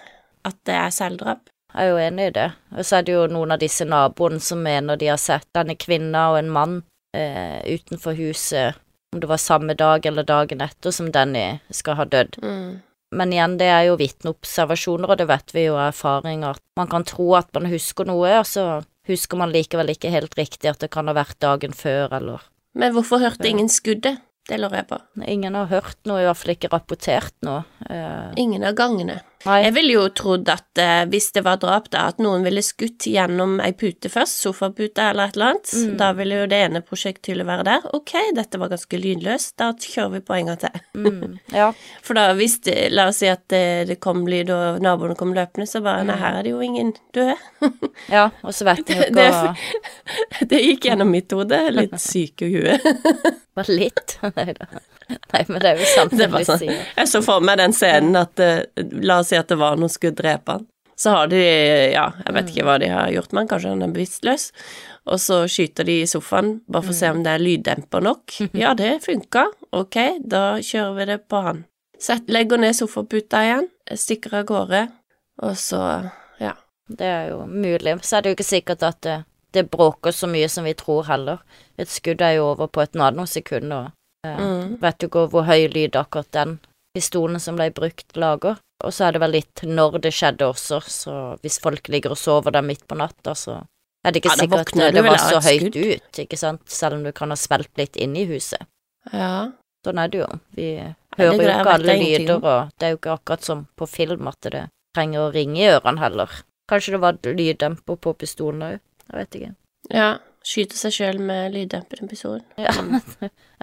at 0.44 0.56
det 0.68 0.76
er 0.76 0.94
selvdrap. 0.94 1.50
Jeg 1.74 1.88
er 1.88 1.90
jo 1.90 2.00
enig 2.00 2.28
i 2.30 2.34
det. 2.36 2.48
Og 2.76 2.86
så 2.86 3.00
er 3.00 3.06
det 3.06 3.14
jo 3.16 3.26
noen 3.28 3.52
av 3.54 3.60
disse 3.60 3.84
naboene 3.88 4.40
som 4.40 4.62
mener 4.62 4.98
de 5.00 5.10
har 5.10 5.20
sett 5.20 5.48
denne 5.56 5.74
kvinna 5.80 6.28
og 6.32 6.38
en 6.38 6.52
mann 6.54 6.80
eh, 7.16 7.60
utenfor 7.66 8.16
huset, 8.18 8.78
om 9.12 9.20
det 9.20 9.30
var 9.30 9.42
samme 9.42 9.74
dag 9.78 10.06
eller 10.06 10.26
dagen 10.26 10.62
etter 10.64 10.94
som 10.94 11.10
Danny 11.12 11.58
skal 11.74 11.98
ha 11.98 12.06
dødd. 12.08 12.38
Mm. 12.42 12.82
Men 13.14 13.34
igjen, 13.34 13.58
det 13.60 13.68
er 13.70 13.84
jo 13.88 13.98
vitneobservasjoner, 13.98 15.10
og 15.10 15.18
det 15.20 15.28
vet 15.30 15.54
vi 15.54 15.68
jo 15.68 15.76
av 15.76 15.92
erfaring 15.92 16.42
at 16.46 16.62
man 16.78 16.90
kan 16.90 17.06
tro 17.06 17.28
at 17.38 17.50
man 17.54 17.68
husker 17.70 18.08
noe, 18.08 18.32
og 18.40 18.46
så 18.48 18.82
husker 19.08 19.38
man 19.38 19.52
likevel 19.54 19.92
ikke 19.92 20.10
helt 20.14 20.34
riktig 20.38 20.70
at 20.70 20.82
det 20.82 20.90
kan 20.94 21.10
ha 21.10 21.14
vært 21.14 21.38
dagen 21.42 21.76
før, 21.76 22.08
eller 22.16 22.48
Men 22.74 22.94
hvorfor 22.94 23.22
hørte 23.22 23.46
ingen 23.46 23.70
skuddet? 23.70 24.22
Det 24.48 24.58
lurer 24.60 24.82
jeg 24.82 24.88
på. 24.90 24.98
Ingen 25.24 25.54
har 25.56 25.70
hørt 25.70 25.96
noe, 26.04 26.20
i 26.20 26.26
hvert 26.28 26.36
fall 26.36 26.52
ikke 26.52 26.68
rapportert 26.74 27.32
noe. 27.46 27.62
Eh, 27.88 28.34
Ingen 28.42 28.64
av 28.68 28.74
gangene. 28.76 29.20
Nei. 29.46 29.58
Jeg 29.64 29.74
ville 29.76 29.94
jo 29.96 30.04
trodd 30.16 30.48
at 30.52 30.80
eh, 30.82 31.04
hvis 31.12 31.30
det 31.36 31.42
var 31.46 31.58
drap, 31.62 31.90
da, 31.92 32.06
at 32.12 32.18
noen 32.22 32.44
ville 32.46 32.62
skutt 32.64 33.06
gjennom 33.10 33.56
ei 33.64 33.72
pute 33.76 34.10
først, 34.12 34.40
sofapute 34.44 35.02
eller 35.10 35.28
et 35.30 35.36
eller 35.38 35.52
annet. 35.54 35.72
Mm. 35.74 35.96
Da 36.00 36.10
ville 36.18 36.40
jo 36.42 36.46
det 36.50 36.60
ene 36.66 36.82
prosjektilet 36.84 37.46
være 37.48 37.66
der. 37.68 37.88
Ok, 37.96 38.14
dette 38.36 38.60
var 38.62 38.72
ganske 38.72 39.00
lydløst, 39.00 39.54
da 39.60 39.72
kjører 39.74 40.14
vi 40.16 40.22
på 40.28 40.36
en 40.38 40.50
gang 40.52 40.60
til. 40.64 40.80
Mm, 40.96 41.36
ja. 41.60 41.68
For 42.04 42.18
da 42.18 42.28
hvis 42.38 42.58
det, 42.66 42.76
la 42.94 43.08
oss 43.12 43.20
si 43.22 43.28
at 43.30 43.44
det, 43.52 43.64
det 43.92 43.98
kom 44.04 44.24
lyd 44.28 44.50
og 44.54 44.80
naboene 44.84 45.16
kom 45.18 45.34
løpende, 45.36 45.68
så 45.70 45.82
bare 45.84 46.04
Mm. 46.04 46.08
nei, 46.10 46.16
her 46.20 46.34
er 46.38 46.42
det 46.44 46.50
jo 46.50 46.60
ingen 46.60 46.90
døde. 47.14 47.36
ja, 48.16 48.26
og 48.42 48.52
så 48.52 48.66
vet 48.66 48.90
jeg 48.90 49.06
jo 49.08 49.14
hva 49.16 49.54
Det 50.50 50.58
gikk 50.60 50.88
gjennom 50.90 51.10
mitt 51.14 51.32
hode, 51.32 51.60
litt 51.72 51.94
syk 52.02 52.42
i 52.44 52.50
huet. 52.56 52.90
Bare 53.54 53.78
litt? 53.78 54.18
Nei 55.34 55.42
men 55.48 55.60
det 55.60 55.70
er 55.74 55.80
jo 55.82 55.88
sant 55.94 56.14
Det 56.16 56.28
de 56.32 56.44
sånn. 56.48 56.58
sier. 56.62 56.78
Jeg 56.96 57.10
så 57.10 57.20
for 57.24 57.44
meg 57.44 57.58
den 57.60 57.74
scenen 57.76 58.16
at 58.16 58.40
eh, 58.40 58.62
La 59.04 59.18
oss 59.22 59.28
si 59.32 59.36
at 59.36 59.48
det 59.52 59.58
var 59.60 59.76
noen 59.80 59.92
skulle 59.92 60.16
drepe 60.16 60.58
han. 60.58 60.66
Så 60.96 61.10
har 61.10 61.26
de 61.32 61.40
Ja, 61.92 62.06
jeg 62.24 62.34
vet 62.36 62.50
ikke 62.52 62.64
hva 62.68 62.78
de 62.78 62.88
har 62.92 63.10
gjort 63.10 63.32
med 63.34 63.42
han, 63.44 63.48
kanskje 63.50 63.72
han 63.74 63.82
er 63.82 63.94
bevisstløs. 63.96 64.48
Og 65.10 65.18
så 65.20 65.40
skyter 65.50 65.84
de 65.84 65.98
i 66.00 66.06
sofaen, 66.08 66.60
bare 66.70 66.86
for 66.86 66.94
å 66.94 66.96
se 66.96 67.10
om 67.12 67.18
det 67.26 67.32
er 67.34 67.42
lyddemper 67.42 68.00
nok. 68.06 68.36
Ja, 68.56 68.70
det 68.78 68.92
funka. 69.04 69.42
Ok, 69.76 69.98
da 70.24 70.44
kjører 70.64 70.94
vi 71.00 71.06
det 71.10 71.18
på 71.28 71.42
han. 71.44 71.64
Sett, 72.00 72.30
legger 72.32 72.62
ned 72.62 72.76
sofaputa 72.78 73.42
igjen, 73.44 73.66
stikker 73.92 74.38
av 74.40 74.46
gårde, 74.48 74.84
og 75.44 75.58
så 75.60 75.82
Ja. 76.40 76.54
Det 76.88 77.06
er 77.08 77.28
jo 77.32 77.42
mulig. 77.48 77.98
Så 78.04 78.16
er 78.18 78.22
det 78.22 78.30
jo 78.32 78.36
ikke 78.38 78.44
sikkert 78.48 78.82
at 78.84 78.98
det, 79.06 79.18
det 79.56 79.66
bråker 79.72 80.12
så 80.12 80.28
mye 80.30 80.48
som 80.52 80.64
vi 80.68 80.74
tror 80.76 81.06
heller. 81.08 81.38
Et 81.80 81.88
skudd 81.88 82.20
er 82.22 82.34
jo 82.38 82.50
over 82.54 82.68
på 82.68 82.82
et 82.84 82.94
nanosekund, 82.94 83.72
og 83.72 83.86
eh, 83.86 83.92
Mm. 84.24 84.76
vet 84.80 84.98
du 84.98 85.06
ikke 85.06 85.26
hvor 85.32 85.44
høy 85.48 85.66
lyd 85.72 85.96
akkurat 86.00 86.30
den 86.32 86.58
pistolen 86.96 87.40
som 87.40 87.56
ble 87.58 87.70
brukt, 87.74 88.16
lager. 88.16 88.56
Og 88.84 88.92
så 88.92 89.06
er 89.08 89.12
det 89.16 89.20
vel 89.22 89.32
litt 89.36 89.62
når 89.64 89.98
det 90.04 90.12
skjedde 90.14 90.46
også, 90.48 90.80
så 90.90 91.14
hvis 91.42 91.58
folk 91.62 91.88
ligger 91.88 92.10
og 92.14 92.18
sover 92.20 92.52
der 92.52 92.62
midt 92.66 92.86
på 92.88 92.96
natta, 92.98 93.34
så 93.38 93.60
er 94.04 94.12
det 94.12 94.20
ikke 94.22 94.32
Ja, 94.34 94.40
sikkert 94.42 94.60
at 94.68 94.72
du 94.74 94.98
det 94.98 95.04
var 95.04 95.18
så 95.22 95.40
høyt 95.40 95.68
skudd. 95.70 95.76
ut, 95.94 96.18
ikke 96.24 96.36
sant, 96.40 96.62
selv 96.70 96.98
om 96.98 97.04
du 97.04 97.12
kan 97.12 97.30
ha 97.32 97.36
svelt 97.40 97.70
litt 97.80 97.96
inne 97.96 98.20
i 98.24 98.26
huset. 98.28 98.60
Ja. 99.12 99.50
Sånn 99.86 99.98
er 100.00 100.08
det 100.12 100.18
jo. 100.22 100.26
Vi 100.56 100.68
hører 101.18 101.34
jo 101.34 101.48
ikke 101.48 101.72
alle 101.74 101.96
lyder, 102.00 102.36
og 102.44 102.70
det 102.78 102.86
er 102.86 102.90
jo 102.94 102.98
ikke 103.00 103.14
akkurat 103.18 103.44
som 103.44 103.66
på 103.76 103.88
film 103.88 104.28
at 104.28 104.40
det 104.52 104.66
trenger 104.96 105.20
å 105.26 105.32
ringe 105.34 105.58
i 105.60 105.68
ørene 105.72 106.00
heller. 106.00 106.30
Kanskje 106.70 106.94
det 106.96 107.00
var 107.02 107.18
lyddemper 107.24 107.96
på 108.00 108.14
pistolen 108.16 108.62
òg, 108.62 108.78
jeg 109.08 109.18
vet 109.18 109.34
ikke. 109.40 109.54
ja. 109.92 110.12
Skyter 110.44 110.76
seg 110.76 110.92
sjøl 110.92 111.20
med 111.24 111.54
lyddempende 111.54 112.08
pistol. 112.10 112.40
Ja. 112.60 112.74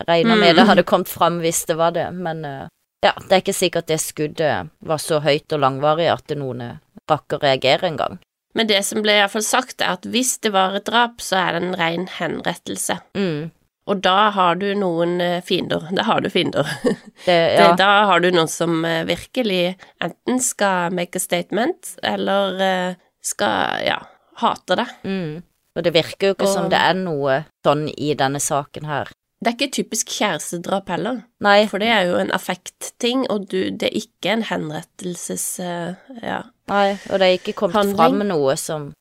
Jeg 0.02 0.08
regner 0.08 0.40
med 0.40 0.56
det 0.58 0.66
hadde 0.66 0.86
kommet 0.88 1.12
fram 1.12 1.40
hvis 1.44 1.64
det 1.70 1.78
var 1.78 1.94
det, 1.94 2.08
men 2.14 2.44
eh, 2.48 2.68
Ja, 3.06 3.14
det 3.18 3.32
er 3.36 3.44
ikke 3.44 3.58
sikkert 3.58 3.88
det 3.90 4.00
skuddet 4.02 4.72
var 4.80 5.00
så 5.02 5.20
høyt 5.22 5.54
og 5.54 5.62
langvarig 5.62 6.10
at 6.12 6.34
noen 6.38 6.62
rakk 7.10 7.38
å 7.38 7.42
reagere 7.42 7.90
engang. 7.90 8.20
Men 8.54 8.68
det 8.68 8.82
som 8.84 9.02
ble 9.04 9.16
iallfall 9.16 9.46
sagt, 9.46 9.82
er 9.82 9.96
at 9.96 10.06
hvis 10.12 10.36
det 10.44 10.52
var 10.54 10.76
et 10.76 10.86
drap, 10.90 11.22
så 11.24 11.40
er 11.40 11.56
det 11.56 11.62
en 11.64 11.76
ren 11.80 12.08
henrettelse. 12.20 12.98
Mm. 13.18 13.52
Og 13.90 14.02
da 14.06 14.30
har 14.36 14.60
du 14.62 14.68
noen 14.78 15.18
eh, 15.24 15.40
fiender. 15.46 15.88
Da 15.96 16.06
har 16.08 16.22
du 16.22 16.30
fiender. 16.30 16.68
Det, 17.26 17.26
Det, 17.26 17.38
ja. 17.58 17.72
da 17.78 17.92
har 18.10 18.22
du 18.22 18.30
noen 18.34 18.50
som 18.50 18.84
eh, 18.86 19.04
virkelig 19.10 19.78
enten 20.04 20.42
skal 20.44 20.94
make 20.94 21.18
a 21.18 21.24
statement, 21.24 21.96
eller 22.04 22.62
eh, 22.66 23.00
skal, 23.26 23.82
ja, 23.86 23.98
hate 24.42 24.78
det. 24.82 24.88
Mm. 25.06 25.42
Og 25.78 25.86
det 25.86 25.94
virker 25.96 26.32
jo 26.32 26.36
ikke 26.36 26.52
som 26.52 26.70
det 26.72 26.80
er 26.80 26.98
noe 27.00 27.44
sånn 27.66 27.88
i 27.94 28.12
denne 28.20 28.42
saken 28.44 28.88
her. 28.90 29.12
Det 29.42 29.50
er 29.50 29.56
ikke 29.56 29.74
typisk 29.74 30.12
kjærestedrap 30.14 30.90
heller, 30.94 31.24
Nei, 31.42 31.64
for 31.70 31.82
det 31.82 31.88
er 31.90 32.04
jo 32.12 32.18
en 32.22 32.30
affektting, 32.36 33.24
og 33.34 33.48
du, 33.50 33.72
det 33.74 33.88
er 33.88 33.96
ikke 33.98 34.36
en 34.36 34.44
henrettelses... 34.46 35.46
eh, 35.66 35.96
ja. 36.22 36.44
nei, 36.70 37.00
og 37.10 37.16
det 37.18 37.26
er 37.26 37.38
ikke 37.40 37.56
kommet 37.58 37.80
Handling. 37.80 37.98
fram 37.98 38.28
noe 38.30 38.54
som 38.62 38.92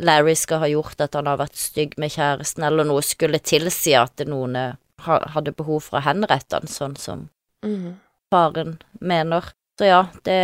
Larry 0.00 0.32
skal 0.38 0.62
ha 0.62 0.70
gjort, 0.72 0.96
at 1.04 1.18
han 1.18 1.28
har 1.28 1.42
vært 1.42 1.60
stygg 1.60 1.98
med 2.00 2.14
kjæresten, 2.14 2.64
eller 2.64 2.88
noe 2.88 3.04
skulle 3.04 3.42
tilsi 3.44 3.92
at 3.98 4.24
noen 4.24 4.56
eh, 4.56 4.78
hadde 5.04 5.52
behov 5.58 5.90
for 5.90 6.00
å 6.00 6.06
henrette 6.06 6.56
han, 6.56 6.72
sånn 6.72 6.96
som 6.96 7.26
mm. 7.66 7.92
faren 8.32 8.78
mener. 9.04 9.52
Så 9.76 9.92
ja, 9.92 10.06
det 10.24 10.40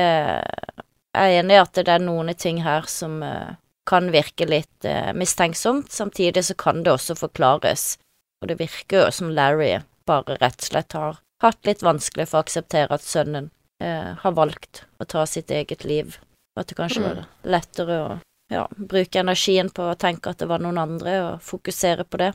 jeg 1.19 1.35
er 1.35 1.41
enig 1.41 1.57
i 1.57 1.63
at 1.63 1.81
det 1.81 1.95
er 1.95 2.05
noen 2.05 2.31
ting 2.39 2.61
her 2.63 2.85
som 2.91 3.23
eh, 3.25 3.57
kan 3.89 4.11
virke 4.13 4.47
litt 4.49 4.85
eh, 4.85 5.13
mistenksomt. 5.17 5.93
Samtidig 5.93 6.45
så 6.45 6.57
kan 6.59 6.83
det 6.85 6.93
også 6.93 7.17
forklares, 7.19 7.97
og 8.43 8.51
det 8.51 8.59
virker 8.61 9.05
jo 9.05 9.11
som 9.15 9.33
Larry 9.35 9.79
bare 10.09 10.39
rett 10.41 10.61
og 10.61 10.71
slett 10.71 10.97
har 10.97 11.19
hatt 11.43 11.69
litt 11.69 11.85
vanskelig 11.85 12.29
for 12.29 12.41
å 12.41 12.47
akseptere 12.47 12.95
at 12.95 13.05
sønnen 13.05 13.51
eh, 13.83 14.15
har 14.23 14.35
valgt 14.37 14.85
å 14.99 15.07
ta 15.09 15.25
sitt 15.29 15.53
eget 15.55 15.87
liv. 15.89 16.19
Og 16.57 16.65
at 16.65 16.73
det 16.73 16.79
kanskje 16.79 17.05
var 17.05 17.23
lettere 17.47 17.99
å 18.03 18.11
ja, 18.53 18.67
bruke 18.77 19.21
energien 19.21 19.71
på 19.71 19.91
å 19.91 19.97
tenke 20.01 20.33
at 20.33 20.43
det 20.43 20.49
var 20.51 20.63
noen 20.65 20.81
andre, 20.83 21.17
og 21.25 21.43
fokusere 21.45 22.09
på 22.09 22.23
det. 22.25 22.33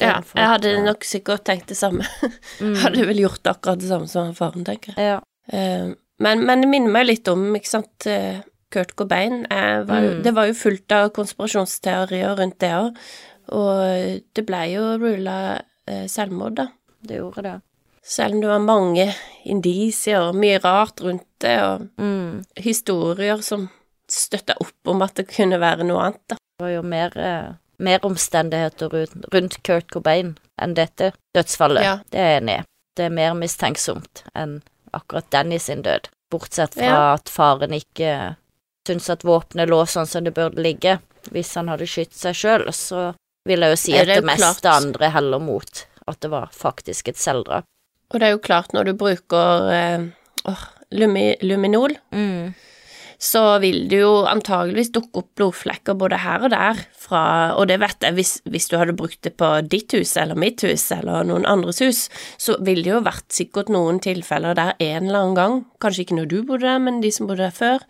ja, 0.00 0.18
jeg 0.22 0.50
hadde 0.52 0.76
at, 0.78 0.84
nok 0.86 1.06
sikkert 1.06 1.44
tenkt 1.46 1.70
det 1.70 1.78
samme. 1.78 2.06
mm, 2.62 2.76
hadde 2.84 3.08
vel 3.10 3.24
gjort 3.26 3.52
akkurat 3.52 3.82
det 3.82 3.90
samme 3.90 4.10
som 4.10 4.34
faren, 4.38 4.64
tenker 4.66 4.94
jeg. 4.94 5.14
ja, 5.14 5.22
Eh, 5.52 5.88
men, 6.18 6.44
men 6.46 6.60
det 6.60 6.68
minner 6.70 6.92
meg 6.92 7.08
litt 7.10 7.28
om, 7.30 7.48
ikke 7.56 7.70
sant, 7.70 8.06
eh, 8.10 8.40
Kurt 8.72 8.94
Cobain. 8.96 9.46
Jeg 9.50 9.86
var, 9.88 10.00
jo- 10.02 10.14
Mm. 10.16 10.22
Det 10.22 10.34
var 10.34 10.46
jo 10.46 10.54
fullt 10.54 10.92
av 10.92 11.10
konspirasjonsteorier 11.10 12.36
rundt 12.38 12.58
det 12.58 12.70
òg, 12.72 12.96
og 13.48 14.22
det 14.34 14.46
ble 14.46 14.62
jo 14.72 14.96
rula 14.98 15.62
eh, 15.88 16.06
selvmord, 16.10 16.54
da. 16.56 16.66
det 17.06 17.18
gjorde 17.20 17.42
det. 17.42 17.60
Selv 18.02 18.34
om 18.34 18.40
det 18.40 18.48
var 18.48 18.58
mange 18.58 19.14
indisier 19.44 20.20
og 20.28 20.34
mye 20.34 20.58
rart 20.64 21.00
rundt 21.00 21.24
det, 21.40 21.56
og 21.62 21.88
Mm. 21.98 22.44
historier 22.56 23.42
som 23.42 23.68
støtta 24.08 24.54
opp 24.60 24.72
om 24.86 25.02
at 25.02 25.14
det 25.14 25.28
kunne 25.28 25.58
være 25.60 25.84
noe 25.84 26.00
annet, 26.02 26.20
da. 26.28 26.36
Det 26.58 26.64
var 26.64 26.70
jo 26.70 26.82
mer, 26.82 27.10
eh, 27.16 27.52
mer 27.78 27.98
omstendigheter 28.02 28.88
rundt, 28.88 29.24
rundt 29.32 29.62
Kurt 29.62 29.90
Cobain 29.92 30.36
enn 30.58 30.74
dette 30.74 31.12
dødsfallet. 31.34 31.82
Ja. 31.82 31.96
Det 32.10 32.18
er 32.18 32.28
jeg 32.40 32.42
enig 32.42 32.58
i. 32.60 32.64
Det 32.96 33.04
er 33.06 33.10
mer 33.10 33.34
mistenksomt 33.34 34.22
enn 34.34 34.62
akkurat 34.94 35.28
Danny 35.30 35.58
sin 35.58 35.82
død. 35.82 36.08
Bortsett 36.30 36.74
fra 36.74 36.82
Ja. 36.84 37.12
at 37.14 37.28
faren 37.28 37.70
ikke 37.72 38.36
syntes 38.86 39.10
at 39.12 39.24
våpenet 39.26 39.70
lå 39.70 39.82
sånn 39.90 40.08
som 40.08 40.24
det 40.26 40.34
burde 40.36 40.62
ligge. 40.62 40.98
Hvis 41.34 41.52
han 41.58 41.68
hadde 41.72 41.88
skutt 41.90 42.14
seg 42.14 42.36
sjøl, 42.38 42.68
så 42.74 43.08
vil 43.46 43.62
jeg 43.62 43.74
jo 43.74 43.78
si 43.82 43.94
at 43.98 44.08
det 44.08 44.20
det 44.22 44.26
meste 44.30 44.70
andre 44.70 45.10
heller 45.14 45.42
mot 45.42 45.84
at 46.06 46.20
det 46.22 46.30
var 46.30 46.52
faktisk 46.54 47.08
et 47.10 47.18
selvdrap. 47.18 47.66
Og 48.14 48.20
det 48.22 48.28
er 48.28 48.36
jo 48.36 48.42
klart, 48.46 48.70
når 48.74 48.86
du 48.86 48.92
bruker 48.98 49.68
eh, 49.74 50.04
oh, 50.46 50.64
lumi, 50.94 51.32
luminol, 51.42 51.96
Mm. 52.14 52.52
så 53.18 53.58
vil 53.62 53.88
det 53.90 53.98
jo 54.02 54.12
antageligvis 54.30 54.92
dukke 54.94 55.22
opp 55.22 55.30
blodflekker 55.40 55.96
både 55.98 56.18
her 56.22 56.44
og 56.46 56.52
der 56.52 56.82
fra 57.06 57.22
Og 57.56 57.66
det 57.70 57.78
vet 57.80 58.02
jeg, 58.04 58.14
hvis, 58.14 58.32
hvis 58.44 58.68
du 58.70 58.76
hadde 58.78 58.94
brukt 58.98 59.22
det 59.26 59.34
på 59.40 59.48
ditt 59.66 59.94
hus 59.96 60.16
eller 60.20 60.38
mitt 60.38 60.62
hus 60.66 60.84
eller 60.94 61.24
noen 61.26 61.46
andres 61.46 61.80
hus, 61.82 62.04
så 62.38 62.54
ville 62.60 62.84
det 62.84 62.92
jo 62.92 63.00
vært 63.06 63.26
sikkert 63.32 63.70
noen 63.72 63.98
tilfeller 64.04 64.54
der 64.58 64.74
en 64.78 65.06
eller 65.08 65.18
annen 65.24 65.34
gang, 65.38 65.58
kanskje 65.82 66.04
ikke 66.06 66.18
når 66.20 66.30
du 66.30 66.38
bodde 66.44 66.66
der, 66.68 66.78
men 66.78 67.00
de 67.02 67.10
som 67.10 67.26
bodde 67.26 67.46
der 67.46 67.54
før, 67.56 67.82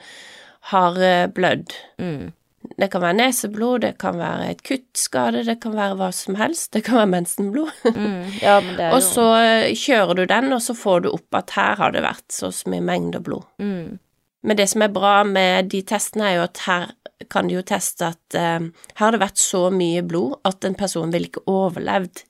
har 0.72 0.96
blødd. 1.36 1.72
Mm. 2.02 2.32
Det 2.76 2.88
kan 2.90 3.00
være 3.04 3.14
neseblod, 3.20 3.80
det 3.84 3.92
kan 4.02 4.16
være 4.18 4.48
et 4.50 4.62
kuttskade, 4.66 5.44
det 5.46 5.60
kan 5.62 5.76
være 5.76 5.94
hva 6.00 6.08
som 6.12 6.34
helst, 6.34 6.72
det 6.74 6.82
kan 6.88 6.98
være 6.98 7.12
mensenblod. 7.12 7.70
Mm. 7.96 8.24
Ja, 8.42 8.56
Og 8.90 9.02
så 9.06 9.26
eh, 9.38 9.74
kjører 9.78 10.14
du 10.18 10.24
den, 10.26 10.50
og 10.52 10.60
så 10.64 10.74
får 10.74 11.04
du 11.04 11.10
opp 11.14 11.34
at 11.38 11.54
her 11.54 11.76
har 11.78 11.94
det 11.94 12.02
vært 12.02 12.26
så 12.34 12.50
mye 12.70 12.82
mengder 12.84 13.22
blod. 13.22 13.46
mm. 13.62 13.98
Men 14.46 14.56
det 14.60 14.68
som 14.70 14.82
er 14.84 14.92
bra 14.94 15.24
med 15.26 15.70
de 15.72 15.80
testene, 15.82 16.28
er 16.28 16.34
jo 16.36 16.42
at 16.44 16.58
her 16.66 16.90
kan 17.32 17.48
de 17.48 17.56
jo 17.56 17.62
teste 17.66 18.06
at 18.12 18.34
eh, 18.38 18.60
her 18.98 19.00
har 19.00 19.14
det 19.16 19.18
vært 19.22 19.40
så 19.42 19.64
mye 19.74 20.02
blod 20.06 20.36
at 20.46 20.62
en 20.68 20.76
person 20.78 21.10
ville 21.10 21.26
ikke 21.30 21.42
overlevd 21.50 22.22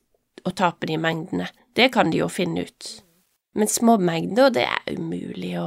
å 0.49 0.53
tape 0.57 0.87
de 0.89 0.97
mengdene. 1.03 1.49
Det 1.77 1.91
kan 1.93 2.09
de 2.13 2.23
jo 2.23 2.29
finne 2.33 2.65
ut. 2.65 2.89
Men 3.57 3.69
små 3.69 3.99
mengder, 4.01 4.49
det 4.55 4.65
er 4.65 4.95
umulig 4.97 5.57
å 5.61 5.67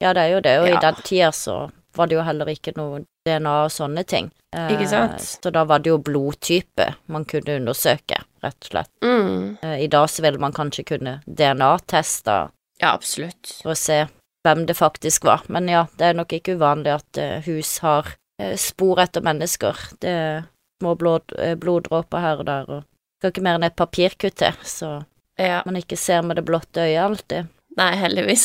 Ja, 0.00 0.12
det 0.16 0.20
er 0.26 0.34
jo 0.34 0.40
det, 0.44 0.56
og 0.60 0.68
Ja. 0.68 0.76
i 0.76 0.80
den 0.84 1.00
tida 1.04 1.30
så 1.32 1.56
var 1.96 2.06
det 2.06 2.14
jo 2.16 2.22
heller 2.22 2.46
ikke 2.52 2.72
noe 2.76 3.00
DNA 3.26 3.54
og 3.64 3.70
sånne 3.70 4.04
ting. 4.06 4.30
Eh, 4.56 4.72
Ikke 4.74 4.88
sant? 4.88 5.20
Så 5.20 5.50
da 5.52 5.64
var 5.64 5.78
det 5.78 5.90
jo 5.90 5.98
blodtype 5.98 6.94
man 7.08 7.24
kunne 7.24 7.56
undersøke, 7.60 8.22
rett 8.42 8.56
og 8.64 8.70
slett. 8.70 8.90
mm, 9.02 9.58
Eh, 9.62 9.84
I 9.84 9.86
dag 9.86 10.08
så 10.10 10.22
ville 10.22 10.38
man 10.38 10.52
kanskje 10.52 10.84
kunne 10.84 11.20
DNA-teste 11.26 12.50
Ja, 12.80 12.92
absolutt. 12.94 13.58
for 13.62 13.72
å 13.72 13.76
se 13.76 14.06
hvem 14.44 14.66
det 14.66 14.76
faktisk 14.76 15.24
var, 15.24 15.42
men 15.48 15.68
ja, 15.68 15.86
det 15.98 16.06
er 16.06 16.14
nok 16.14 16.32
ikke 16.32 16.56
uvanlig 16.56 16.94
at 16.94 17.18
eh, 17.18 17.40
hus 17.44 17.78
har 17.84 18.06
eh, 18.40 18.56
spor 18.56 18.96
etter 19.02 19.20
mennesker. 19.20 19.76
Det 20.00 20.08
er 20.08 20.44
små 20.80 20.94
blod, 20.96 21.22
eh, 21.38 21.54
bloddråper 21.60 22.20
her 22.24 22.38
og 22.40 22.46
der, 22.46 22.64
og 22.70 22.84
skal 23.20 23.30
ikke 23.34 23.42
mer 23.44 23.58
enn 23.58 23.64
et 23.68 23.76
papirkutt 23.76 24.36
til, 24.40 24.52
så 24.64 25.04
Ja. 25.38 25.62
man 25.66 25.76
ikke 25.76 25.96
ser 25.96 26.22
med 26.22 26.36
det 26.36 26.44
blotte 26.44 26.80
øyet 26.80 27.00
alltid. 27.04 27.48
Nei, 27.80 27.94
heldigvis. 27.96 28.42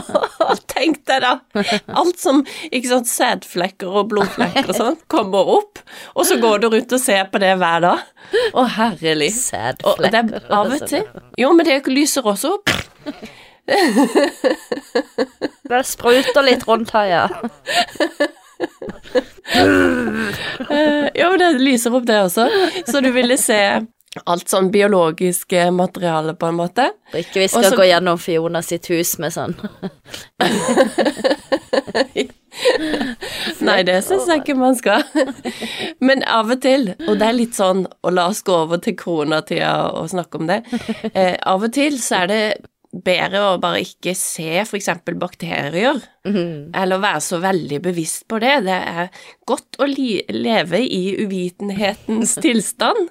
Tenk 0.70 1.00
deg 1.10 1.24
da, 1.24 1.32
alt 1.98 2.20
som, 2.22 2.44
ikke 2.70 2.90
sant, 2.92 3.08
sædflekker 3.10 3.90
og 3.90 4.10
blodflekker 4.12 4.70
og 4.70 4.76
sånn, 4.78 4.98
kommer 5.10 5.50
opp, 5.56 5.82
og 6.14 6.28
så 6.28 6.38
går 6.40 6.62
du 6.62 6.68
rundt 6.70 6.94
og 6.94 7.02
ser 7.02 7.26
på 7.32 7.40
det 7.42 7.56
hver 7.58 7.82
dag. 7.82 8.04
Å, 8.54 8.66
herlig. 8.76 9.32
Sædflekker 9.34 10.46
Og 10.46 10.54
av 10.54 10.74
og 10.76 10.86
til 10.86 11.06
Jo, 11.40 11.50
men 11.56 11.66
det 11.66 11.80
lyser 11.90 12.26
også 12.30 12.54
opp. 12.60 12.70
Det 15.70 15.82
spruter 15.86 16.42
litt 16.46 16.66
rundt 16.66 16.90
her, 16.94 17.06
ja. 17.10 17.24
ja, 19.54 21.10
Jo, 21.14 21.30
men 21.32 21.38
det 21.42 21.50
lyser 21.62 21.94
opp 21.94 22.06
det 22.08 22.18
også. 22.24 22.48
Så 22.86 23.02
du 23.02 23.10
ville 23.14 23.38
se 23.40 23.60
alt 24.26 24.48
sånn 24.50 24.72
biologisk 24.74 25.52
eh, 25.54 25.70
materiale, 25.70 26.34
på 26.34 26.48
en 26.50 26.56
måte. 26.58 26.88
Og 27.12 27.18
ikke 27.20 27.44
vi 27.44 27.48
skal 27.48 27.64
Også- 27.68 27.76
gå 27.78 27.84
gjennom 27.92 28.18
Fiona 28.18 28.62
sitt 28.62 28.86
hus 28.90 29.12
med 29.22 29.30
sånn 29.34 29.54
Nei, 33.60 33.82
det 33.86 34.00
syns 34.04 34.26
jeg 34.28 34.42
ikke 34.42 34.56
man 34.58 34.74
skal. 34.78 35.04
Men 36.06 36.24
av 36.26 36.50
og 36.50 36.60
til, 36.64 36.90
og 37.06 37.18
det 37.20 37.28
er 37.28 37.36
litt 37.36 37.54
sånn, 37.58 37.84
og 38.02 38.14
la 38.16 38.26
oss 38.32 38.42
gå 38.46 38.54
over 38.64 38.80
til 38.82 38.96
koronatida 38.98 39.72
og 39.94 40.10
snakke 40.12 40.40
om 40.40 40.46
det, 40.50 40.60
eh, 41.12 41.36
av 41.46 41.62
og 41.66 41.72
til 41.76 41.98
så 42.02 42.24
er 42.24 42.30
det 42.32 42.42
bedre 42.90 43.38
å 43.52 43.58
bare 43.62 43.82
ikke 43.84 44.14
se 44.18 44.64
eksempel 44.64 45.14
bakterier, 45.20 46.00
Mhm. 46.26 46.70
eller 46.74 46.98
være 46.98 47.20
så 47.22 47.38
veldig 47.40 47.78
bevisst 47.82 48.26
på 48.28 48.40
det. 48.42 48.64
Det 48.66 48.80
er 48.88 49.10
godt 49.46 49.78
å 49.78 49.86
leve 49.86 50.80
i 50.82 51.16
uvitenhetens 51.22 52.34
tilstand. 52.44 53.08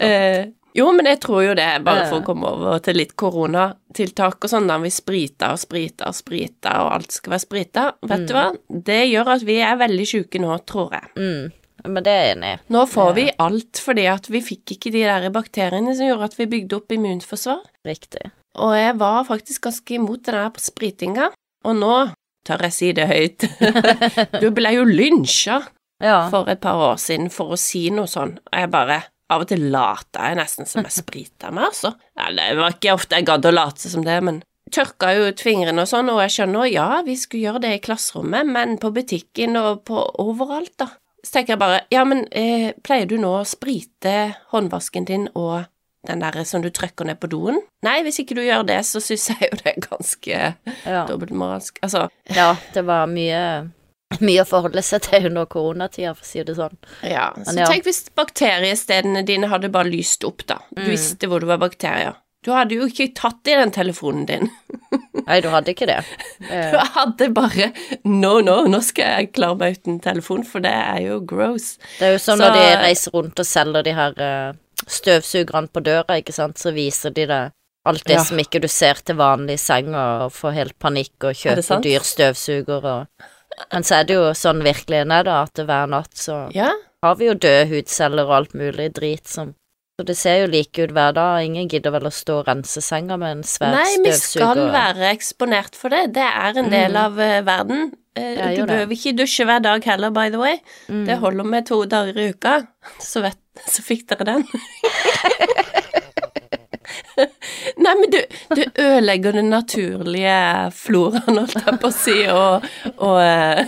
Eh, 0.00 0.46
jo, 0.76 0.92
men 0.92 1.06
jeg 1.06 1.20
tror 1.20 1.42
jo 1.44 1.54
det, 1.58 1.82
bare 1.84 2.06
for 2.08 2.20
å 2.20 2.24
komme 2.24 2.46
over 2.52 2.78
til 2.84 2.94
litt 3.00 3.16
koronatiltak 3.16 4.44
og 4.44 4.50
sånn, 4.52 4.68
da 4.68 4.78
vi 4.78 4.90
spriter 4.92 5.52
og 5.54 5.58
spriter 5.62 6.10
og 6.10 6.14
spriter, 6.18 6.78
og 6.84 6.92
alt 6.98 7.12
skal 7.16 7.32
være 7.36 7.44
sprita. 7.46 7.86
Vet 8.06 8.26
du 8.28 8.34
hva? 8.36 8.50
Det 8.68 9.02
gjør 9.10 9.34
at 9.36 9.46
vi 9.48 9.58
er 9.64 9.76
veldig 9.80 10.06
sjuke 10.06 10.40
nå, 10.42 10.54
tror 10.68 10.92
jeg. 10.92 11.10
mm, 11.16 11.52
Men 11.86 12.02
det 12.02 12.12
er 12.12 12.22
jeg 12.26 12.36
enig 12.36 12.54
i. 12.54 12.58
Nå 12.74 12.86
får 12.88 13.12
vi 13.14 13.26
alt 13.38 13.80
fordi 13.84 14.06
at 14.10 14.26
vi 14.32 14.40
fikk 14.42 14.72
ikke 14.76 14.90
de 14.92 15.02
der 15.06 15.28
bakteriene 15.30 15.94
som 15.94 16.06
gjorde 16.08 16.24
at 16.32 16.36
vi 16.38 16.46
bygde 16.46 16.76
opp 16.80 16.88
immunforsvar. 16.96 17.60
Riktig. 17.86 18.30
Og 18.62 18.72
jeg 18.76 18.94
var 19.00 19.24
faktisk 19.28 19.66
ganske 19.68 19.94
imot 19.98 20.22
den 20.28 20.38
der 20.38 20.60
spritinga, 20.62 21.30
og 21.66 21.76
nå 21.76 21.94
tør 22.46 22.62
jeg 22.68 22.72
si 22.76 22.92
det 22.96 23.08
høyt. 23.10 23.46
Du 24.42 24.50
ble 24.54 24.72
jo 24.76 24.84
lynsja 24.88 25.62
Ja. 26.02 26.28
for 26.30 26.48
et 26.52 26.60
par 26.60 26.76
år 26.92 26.98
siden 27.00 27.30
for 27.32 27.54
å 27.54 27.58
si 27.60 27.86
noe 27.90 28.06
sånn, 28.10 28.36
og 28.52 28.58
jeg 28.60 28.70
bare 28.72 29.02
Av 29.26 29.42
og 29.42 29.48
til 29.50 29.64
lata 29.74 30.28
jeg 30.28 30.36
nesten 30.38 30.68
som 30.70 30.84
jeg 30.86 30.92
sprita 30.94 31.48
meg, 31.50 31.64
altså. 31.72 31.90
Det 32.14 32.44
var 32.60 32.76
ikke 32.76 32.92
ofte 32.94 33.16
jeg 33.18 33.26
gadd 33.26 33.48
å 33.48 33.50
late 33.50 33.90
som 33.90 34.04
det, 34.06 34.20
men 34.22 34.36
tørka 34.70 35.08
jo 35.16 35.24
ut 35.32 35.42
fingrene 35.42 35.82
og 35.82 35.88
sånn, 35.90 36.12
og 36.12 36.20
jeg 36.22 36.34
skjønner, 36.36 36.68
ja, 36.70 36.84
vi 37.02 37.16
skulle 37.18 37.48
gjøre 37.48 37.62
det 37.64 37.72
i 37.74 37.80
klasserommet, 37.82 38.46
men 38.46 38.76
på 38.78 38.92
butikken 38.94 39.58
og 39.58 39.80
på 39.90 39.98
overalt, 40.22 40.76
da. 40.78 40.86
Så 41.26 41.34
tenker 41.40 41.56
jeg 41.56 41.62
bare, 41.64 41.80
ja, 41.90 42.04
men 42.06 42.22
eh, 42.30 42.68
pleier 42.86 43.10
du 43.10 43.16
nå 43.18 43.32
å 43.40 43.42
sprite 43.42 44.14
håndvasken 44.54 45.08
din 45.10 45.26
og 45.34 45.64
den 46.06 46.20
derre 46.20 46.44
som 46.46 46.62
du 46.62 46.70
trykker 46.70 47.04
ned 47.06 47.20
på 47.20 47.28
doen. 47.28 47.60
Nei, 47.86 48.02
hvis 48.02 48.18
ikke 48.22 48.34
du 48.38 48.42
gjør 48.42 48.66
det, 48.66 48.80
så 48.88 49.00
syns 49.04 49.28
jeg 49.32 49.50
jo 49.50 49.56
det 49.62 49.72
er 49.76 49.80
ganske 49.88 50.54
Ja. 50.86 51.06
dobbeltmoralsk. 51.06 51.78
Altså, 51.82 52.08
ja, 52.34 52.54
det 52.74 52.84
var 52.86 53.06
mye 53.06 53.70
mye 54.22 54.44
å 54.44 54.46
forholde 54.46 54.82
seg 54.86 55.02
til 55.02 55.26
under 55.26 55.46
koronatida, 55.50 56.12
for 56.14 56.22
å 56.22 56.26
si 56.28 56.42
det 56.46 56.54
sånn. 56.56 56.76
ja. 57.02 57.32
Så 57.42 57.52
Men 57.54 57.58
ja. 57.64 57.66
tenk 57.66 57.84
hvis 57.84 58.04
bakteriestedene 58.16 59.24
dine 59.26 59.48
hadde 59.50 59.68
bare 59.72 59.90
lyst 59.90 60.24
opp, 60.24 60.46
da. 60.46 60.60
Du 60.74 60.82
Mm. 60.82 60.90
visste 60.90 61.26
hvor 61.28 61.40
det 61.40 61.48
var 61.48 61.58
bakterier. 61.58 62.14
Du 62.44 62.52
hadde 62.52 62.76
jo 62.76 62.86
ikke 62.86 63.12
tatt 63.14 63.42
i 63.48 63.56
den 63.56 63.72
telefonen 63.72 64.24
din. 64.26 64.50
Nei, 65.26 65.40
du 65.40 65.48
hadde 65.50 65.72
ikke 65.74 65.86
det. 65.90 66.04
Du 66.38 66.78
hadde 66.78 67.28
bare 67.34 67.72
No, 68.04 68.40
no, 68.40 68.64
nå 68.70 68.80
skal 68.80 69.04
jeg 69.24 69.32
klare 69.32 69.58
meg 69.58 69.78
uten 69.80 69.98
telefon, 70.00 70.44
for 70.46 70.60
det 70.60 70.70
er 70.70 71.00
jo 71.08 71.20
gross. 71.26 71.76
Det 71.98 72.06
er 72.06 72.12
jo 72.12 72.18
sånn 72.22 72.38
Så- 72.38 72.44
når 72.46 72.54
de 72.54 72.76
reiser 72.84 73.10
rundt 73.12 73.40
og 73.40 73.44
selger 73.46 73.82
de 73.82 73.92
her 73.92 74.12
eh, 74.22 74.52
støvsugerne 74.86 75.68
på 75.72 75.82
døra, 75.84 76.18
ikke 76.20 76.34
sant, 76.36 76.58
så 76.60 76.72
viser 76.74 77.10
de 77.14 77.26
det 77.26 77.42
alt 77.86 78.04
det 78.04 78.16
Ja. 78.16 78.24
som 78.24 78.38
ikke 78.38 78.60
du 78.60 78.68
ser 78.68 78.94
til 79.04 79.16
vanlig 79.16 79.54
i 79.54 79.62
senga, 79.62 80.24
og 80.26 80.32
får 80.32 80.52
helt 80.54 80.78
panikk 80.78 81.12
og 81.22 81.30
Er 81.30 81.34
kjøper 81.62 81.82
dyr 81.82 82.00
støvsuger 82.02 82.84
og 82.84 83.06
Men 83.72 83.82
så 83.82 84.00
er 84.00 84.04
det 84.04 84.14
jo 84.18 84.32
sånn 84.34 84.60
virkeligheten 84.62 85.12
er, 85.12 85.22
da, 85.24 85.42
at 85.44 85.54
hver 85.54 85.86
natt 85.88 86.12
så 86.14 86.50
Ja, 86.54 86.72
har 87.02 87.14
vi 87.16 87.26
jo 87.26 87.34
døde 87.34 87.68
hudceller 87.70 88.24
og 88.26 88.32
alt 88.36 88.52
mulig 88.54 88.92
drit 88.92 89.26
som 89.28 89.54
Så 89.98 90.04
det 90.04 90.16
ser 90.18 90.40
jo 90.42 90.46
like 90.52 90.76
ut 90.84 90.90
hver 90.92 91.14
dag. 91.14 91.40
Ingen 91.46 91.68
gidder 91.68 91.90
vel 91.90 92.02
å 92.04 92.10
stå 92.12 92.40
og 92.40 92.46
rense 92.48 92.82
senga 92.82 93.16
med 93.16 93.30
en 93.38 93.42
svær 93.42 93.72
Nei, 93.72 93.96
vi 94.04 94.12
skal 94.12 94.58
være 94.70 95.08
eksponert 95.14 95.74
for 95.74 95.88
det. 95.88 96.12
Det 96.12 96.20
er 96.22 96.58
en 96.58 96.68
del 96.68 96.90
Mm. 96.92 96.96
av 97.04 97.12
uh, 97.18 97.40
verden. 97.46 97.92
Uh, 98.18 98.54
du 98.56 98.66
behøver 98.66 98.88
det. 98.88 98.98
ikke 98.98 99.16
dusje 99.16 99.44
hver 99.46 99.62
dag 99.62 99.82
heller, 99.84 100.10
by 100.10 100.28
the 100.28 100.36
way. 100.38 100.58
Mm. 100.90 101.06
Det 101.06 101.16
holder 101.18 101.44
med 101.44 101.66
to 101.66 101.84
dager 101.86 102.18
i 102.18 102.28
uka. 102.28 102.66
Så, 103.00 103.22
vet, 103.22 103.38
så 103.64 103.84
fikk 103.84 104.06
dere 104.12 104.28
den. 104.28 104.46
Nei, 107.76 107.92
men 108.00 108.10
du, 108.10 108.18
du 108.56 108.62
ødelegger 108.82 109.32
den 109.36 109.50
naturlige 109.50 110.70
floraen, 110.76 111.40
holdt 111.40 111.56
jeg 111.58 111.80
på 111.82 111.90
å 111.90 111.94
si, 111.94 112.16
og, 112.32 112.66
og 112.96 113.18
eh, 113.22 113.66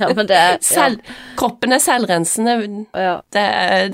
Ja, 0.00 0.10
men 0.12 0.28
det 0.28 0.40
selv, 0.66 1.00
ja. 1.00 1.14
kroppen 1.40 1.72
er 1.72 1.80
selvrensende. 1.82 2.56
ja. 2.92 3.16
Det, 3.32 3.44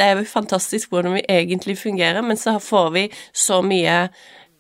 det 0.01 0.07
er 0.07 0.19
jo 0.19 0.27
fantastisk 0.27 0.91
hvordan 0.91 1.15
vi 1.19 1.25
egentlig 1.31 1.79
fungerer, 1.79 2.25
men 2.27 2.41
så 2.41 2.57
får 2.63 2.91
vi 2.97 3.05
så 3.33 3.61
mye 3.63 4.01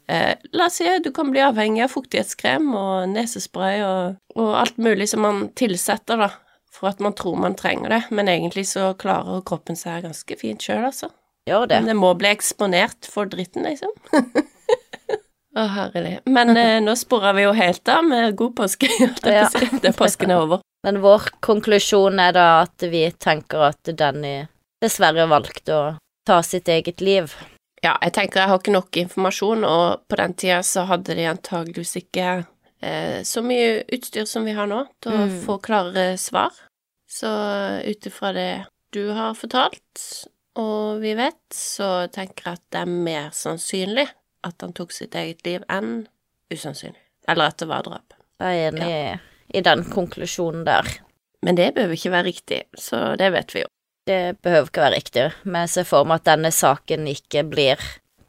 eh, 0.06 0.34
La 0.54 0.68
oss 0.68 0.78
si 0.78 0.86
du 1.02 1.10
kan 1.16 1.32
bli 1.32 1.42
avhengig 1.42 1.82
av 1.86 1.94
fuktighetskrem 1.96 2.70
og 2.78 3.10
nesespray 3.14 3.82
og, 3.86 4.20
og 4.36 4.54
alt 4.62 4.78
mulig 4.78 5.10
som 5.10 5.26
man 5.26 5.48
tilsetter, 5.58 6.20
da, 6.20 6.30
for 6.74 6.90
at 6.92 7.00
man 7.02 7.14
tror 7.18 7.36
man 7.36 7.56
trenger 7.58 7.90
det, 7.90 8.02
men 8.10 8.28
egentlig 8.28 8.68
så 8.70 8.92
klarer 8.98 9.42
kroppen 9.46 9.78
seg 9.78 10.04
ganske 10.06 10.36
fint 10.38 10.62
sjøl, 10.62 10.84
altså. 10.90 11.10
Gjør 11.48 11.66
det. 11.66 11.80
Men 11.80 11.92
det 11.92 11.98
må 11.98 12.12
bli 12.14 12.30
eksponert 12.30 13.08
for 13.10 13.30
dritten, 13.30 13.66
liksom. 13.66 13.92
Å, 15.58 15.64
herlig. 15.74 16.20
Men 16.30 16.54
eh, 16.54 16.78
nå 16.82 16.94
sporer 16.94 17.34
vi 17.34 17.44
jo 17.48 17.54
helt 17.56 17.88
av 17.90 18.04
med 18.06 18.36
god 18.38 18.54
påske, 18.60 18.90
det, 19.24 19.34
ja. 19.34 19.48
Det 19.82 19.94
påsken 19.98 20.30
er 20.30 20.44
over. 20.44 20.62
Men 20.86 21.00
vår 21.02 21.26
konklusjon 21.44 22.20
er 22.22 22.36
da 22.36 22.46
at 22.62 22.86
vi 22.92 23.02
tenker 23.18 23.66
at 23.72 23.90
Danny 23.98 24.44
dessverre 24.80 25.26
valgte 25.28 25.74
å 25.74 25.82
ta 26.26 26.38
sitt 26.46 26.70
eget 26.70 27.02
liv. 27.04 27.34
Ja, 27.82 27.96
jeg 28.04 28.14
tenker 28.16 28.42
jeg 28.42 28.52
har 28.52 28.60
ikke 28.60 28.76
nok 28.76 28.96
informasjon, 29.02 29.66
og 29.66 30.06
på 30.08 30.20
den 30.20 30.36
tida 30.38 30.60
så 30.64 30.86
hadde 30.88 31.16
de 31.16 31.26
antageligvis 31.28 31.96
ikke 32.00 32.42
så 32.80 33.42
mye 33.44 33.82
utstyr 33.92 34.24
som 34.24 34.44
vi 34.48 34.52
har 34.56 34.66
nå, 34.70 34.86
til 35.04 35.12
å 35.12 35.26
Mm. 35.26 35.40
få 35.44 35.58
klare 35.60 36.16
svar. 36.18 36.50
Så 37.08 37.28
ut 37.84 38.06
ifra 38.06 38.32
det 38.32 38.66
du 38.92 39.10
har 39.12 39.34
fortalt, 39.34 40.26
og 40.56 41.00
vi 41.00 41.14
vet, 41.14 41.40
så 41.52 42.08
tenker 42.10 42.44
jeg 42.44 42.52
at 42.58 42.62
det 42.72 42.80
er 42.80 42.86
mer 42.86 43.30
sannsynlig 43.30 44.08
at 44.44 44.60
han 44.62 44.72
tok 44.72 44.92
sitt 44.92 45.14
eget 45.14 45.44
liv 45.46 45.62
enn 45.68 46.06
usannsynlig. 46.50 46.96
Eller 47.28 47.44
at 47.52 47.58
det 47.58 47.68
var 47.68 47.82
drap. 47.82 48.14
Jeg 48.40 48.56
er 48.56 48.70
enig 48.72 48.88
i, 48.88 49.20
i 49.58 49.60
den 49.60 49.84
konklusjonen 49.84 50.64
der. 50.64 50.86
Men 51.42 51.56
det 51.56 51.74
behøver 51.74 51.94
ikke 51.96 52.10
være 52.14 52.24
riktig, 52.30 52.62
så 52.76 53.16
det 53.16 53.32
vet 53.32 53.54
vi 53.54 53.60
jo. 53.60 53.66
Det 54.06 54.40
behøver 54.42 54.68
ikke 54.70 54.82
være 54.86 54.96
riktig, 54.96 55.32
men 55.44 55.60
jeg 55.66 55.68
ser 55.74 55.84
for 55.84 56.04
meg 56.08 56.20
at 56.22 56.24
denne 56.32 56.50
saken 56.52 57.06
ikke 57.06 57.44
blir 57.48 57.78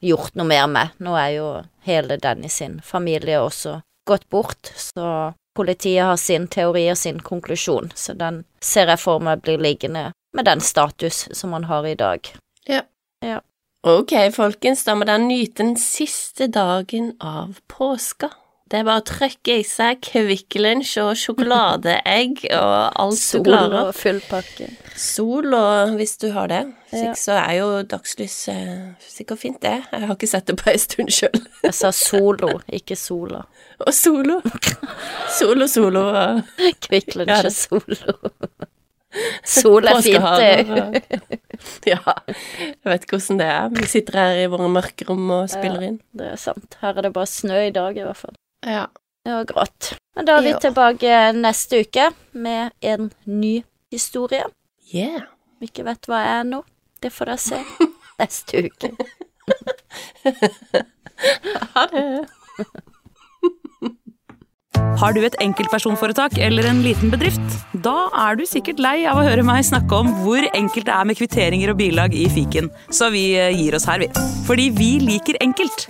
gjort 0.02 0.36
noe 0.36 0.46
mer 0.48 0.68
med. 0.68 0.92
Nå 1.00 1.16
er 1.18 1.32
jo 1.38 1.48
hele 1.88 2.18
Dennis 2.18 2.54
sin 2.62 2.80
familie 2.82 3.40
også 3.42 3.82
gått 4.12 4.30
bort, 4.30 4.71
så 4.76 5.32
politiet 5.58 6.06
har 6.06 6.19
sin 6.19 6.47
teori 6.52 6.86
og 6.91 7.00
sin 7.00 7.19
konklusjon, 7.24 7.91
så 7.95 8.15
den 8.17 8.43
ser 8.63 8.91
jeg 8.91 9.02
for 9.02 9.24
meg 9.24 9.43
blir 9.43 9.62
liggende 9.62 10.12
med 10.36 10.47
den 10.47 10.62
status 10.63 11.26
som 11.36 11.56
han 11.58 11.67
har 11.71 11.88
i 11.88 11.97
dag. 12.00 12.34
Ja. 12.67 13.39
Ok, 13.82 14.13
folkens, 14.36 14.84
da 14.86 14.93
må 14.93 15.08
dere 15.10 15.24
nyte 15.24 15.63
den 15.63 15.76
siste 15.80 16.45
dagen 16.54 17.15
av 17.17 17.58
påska. 17.71 18.30
Det 18.71 18.79
er 18.79 18.86
bare 18.88 19.01
å 19.01 19.03
trykke 19.03 19.57
i 19.60 19.63
seg 19.67 19.97
Kvikk 20.05 20.55
Lunsj 20.63 20.93
og 21.03 21.10
sjokoladeegg 21.19 22.45
og 22.55 22.75
alt 23.03 23.17
du 23.17 23.19
Sol 23.19 23.49
og 23.81 23.89
full 23.99 24.21
pakke. 24.29 24.69
Sol 24.95 25.51
og 25.57 25.97
hvis 25.97 26.13
du 26.21 26.29
har 26.31 26.47
det. 26.47 26.62
Hvis 26.91 27.01
Ja. 27.01 27.10
ikke 27.12 27.19
så 27.19 27.36
er 27.41 27.53
jo 27.57 27.67
dagslys 27.91 28.38
eh, 28.53 28.93
sikkert 29.03 29.39
fint, 29.43 29.60
det. 29.62 29.73
Jeg 29.91 30.07
har 30.07 30.15
ikke 30.15 30.29
sett 30.31 30.47
det 30.47 30.55
på 30.62 30.71
ei 30.71 30.77
stund 30.79 31.12
sjøl. 31.12 31.36
Jeg 31.65 31.75
sa 31.75 31.91
solo, 31.91 32.62
ikke 32.71 32.95
sola. 32.95 33.43
Og 33.86 33.91
solo. 33.97 34.39
Solo, 35.36 35.67
solo. 35.67 36.03
Kvikk 36.88 37.15
Lunsj 37.19 37.47
og 37.49 37.55
solo. 37.57 38.15
Sol 39.43 39.88
er 39.91 39.99
fint, 40.05 40.29
det. 40.39 41.03
Ja, 41.91 41.99
jeg 42.31 42.88
vet 42.88 43.03
ikke 43.03 43.17
hvordan 43.19 43.38
det 43.41 43.47
er. 43.51 43.67
Vi 43.75 43.88
sitter 43.89 44.17
her 44.17 44.39
i 44.45 44.47
våre 44.49 44.69
mørkerom 44.71 45.27
og 45.36 45.49
spiller 45.51 45.84
inn. 45.89 45.99
Det 46.15 46.31
er 46.31 46.39
sant. 46.39 46.77
Her 46.81 46.95
er 46.97 47.10
det 47.10 47.12
bare 47.13 47.29
snø 47.29 47.60
i 47.67 47.73
dag, 47.75 47.97
i 47.99 48.05
hvert 48.07 48.17
fall. 48.17 48.38
Ja. 48.65 48.88
Det 49.21 49.34
var 49.36 49.45
grått. 49.45 49.91
Men 50.17 50.26
da 50.26 50.38
er 50.39 50.45
vi 50.45 50.54
jo. 50.56 50.62
tilbake 50.63 51.17
neste 51.38 51.84
uke 51.86 52.08
med 52.34 52.74
en 52.82 53.12
ny 53.30 53.62
historie. 53.93 54.47
Yeah. 54.93 55.28
Vi 55.62 55.69
ikke 55.69 55.86
vet 55.86 56.10
hva 56.10 56.24
er 56.39 56.47
nå. 56.47 56.63
Det 57.02 57.12
får 57.13 57.30
dere 57.30 57.41
se 57.41 57.62
neste 58.21 58.65
uke. 58.69 58.95
Ha 61.76 61.84
det. 61.91 62.26
Har 64.97 65.13
du 65.13 65.21
et 65.21 65.36
enkeltpersonforetak 65.43 66.39
eller 66.41 66.65
en 66.69 66.82
liten 66.82 67.12
bedrift? 67.13 67.58
Da 67.86 68.10
er 68.24 68.39
du 68.39 68.45
sikkert 68.50 68.82
lei 68.82 69.04
av 69.10 69.21
å 69.21 69.26
høre 69.28 69.45
meg 69.45 69.62
snakke 69.67 70.02
om 70.02 70.10
hvor 70.24 70.45
enkelt 70.50 70.89
det 70.89 70.95
er 70.95 71.08
med 71.10 71.19
kvitteringer 71.19 71.74
og 71.74 71.78
bilag 71.82 72.17
i 72.17 72.26
fiken, 72.32 72.71
så 72.89 73.12
vi 73.13 73.28
eh, 73.38 73.54
gir 73.54 73.78
oss 73.78 73.86
her, 73.89 74.02
vi. 74.02 74.10
Fordi 74.50 74.71
vi 74.78 74.95
liker 75.04 75.38
enkelt. 75.45 75.89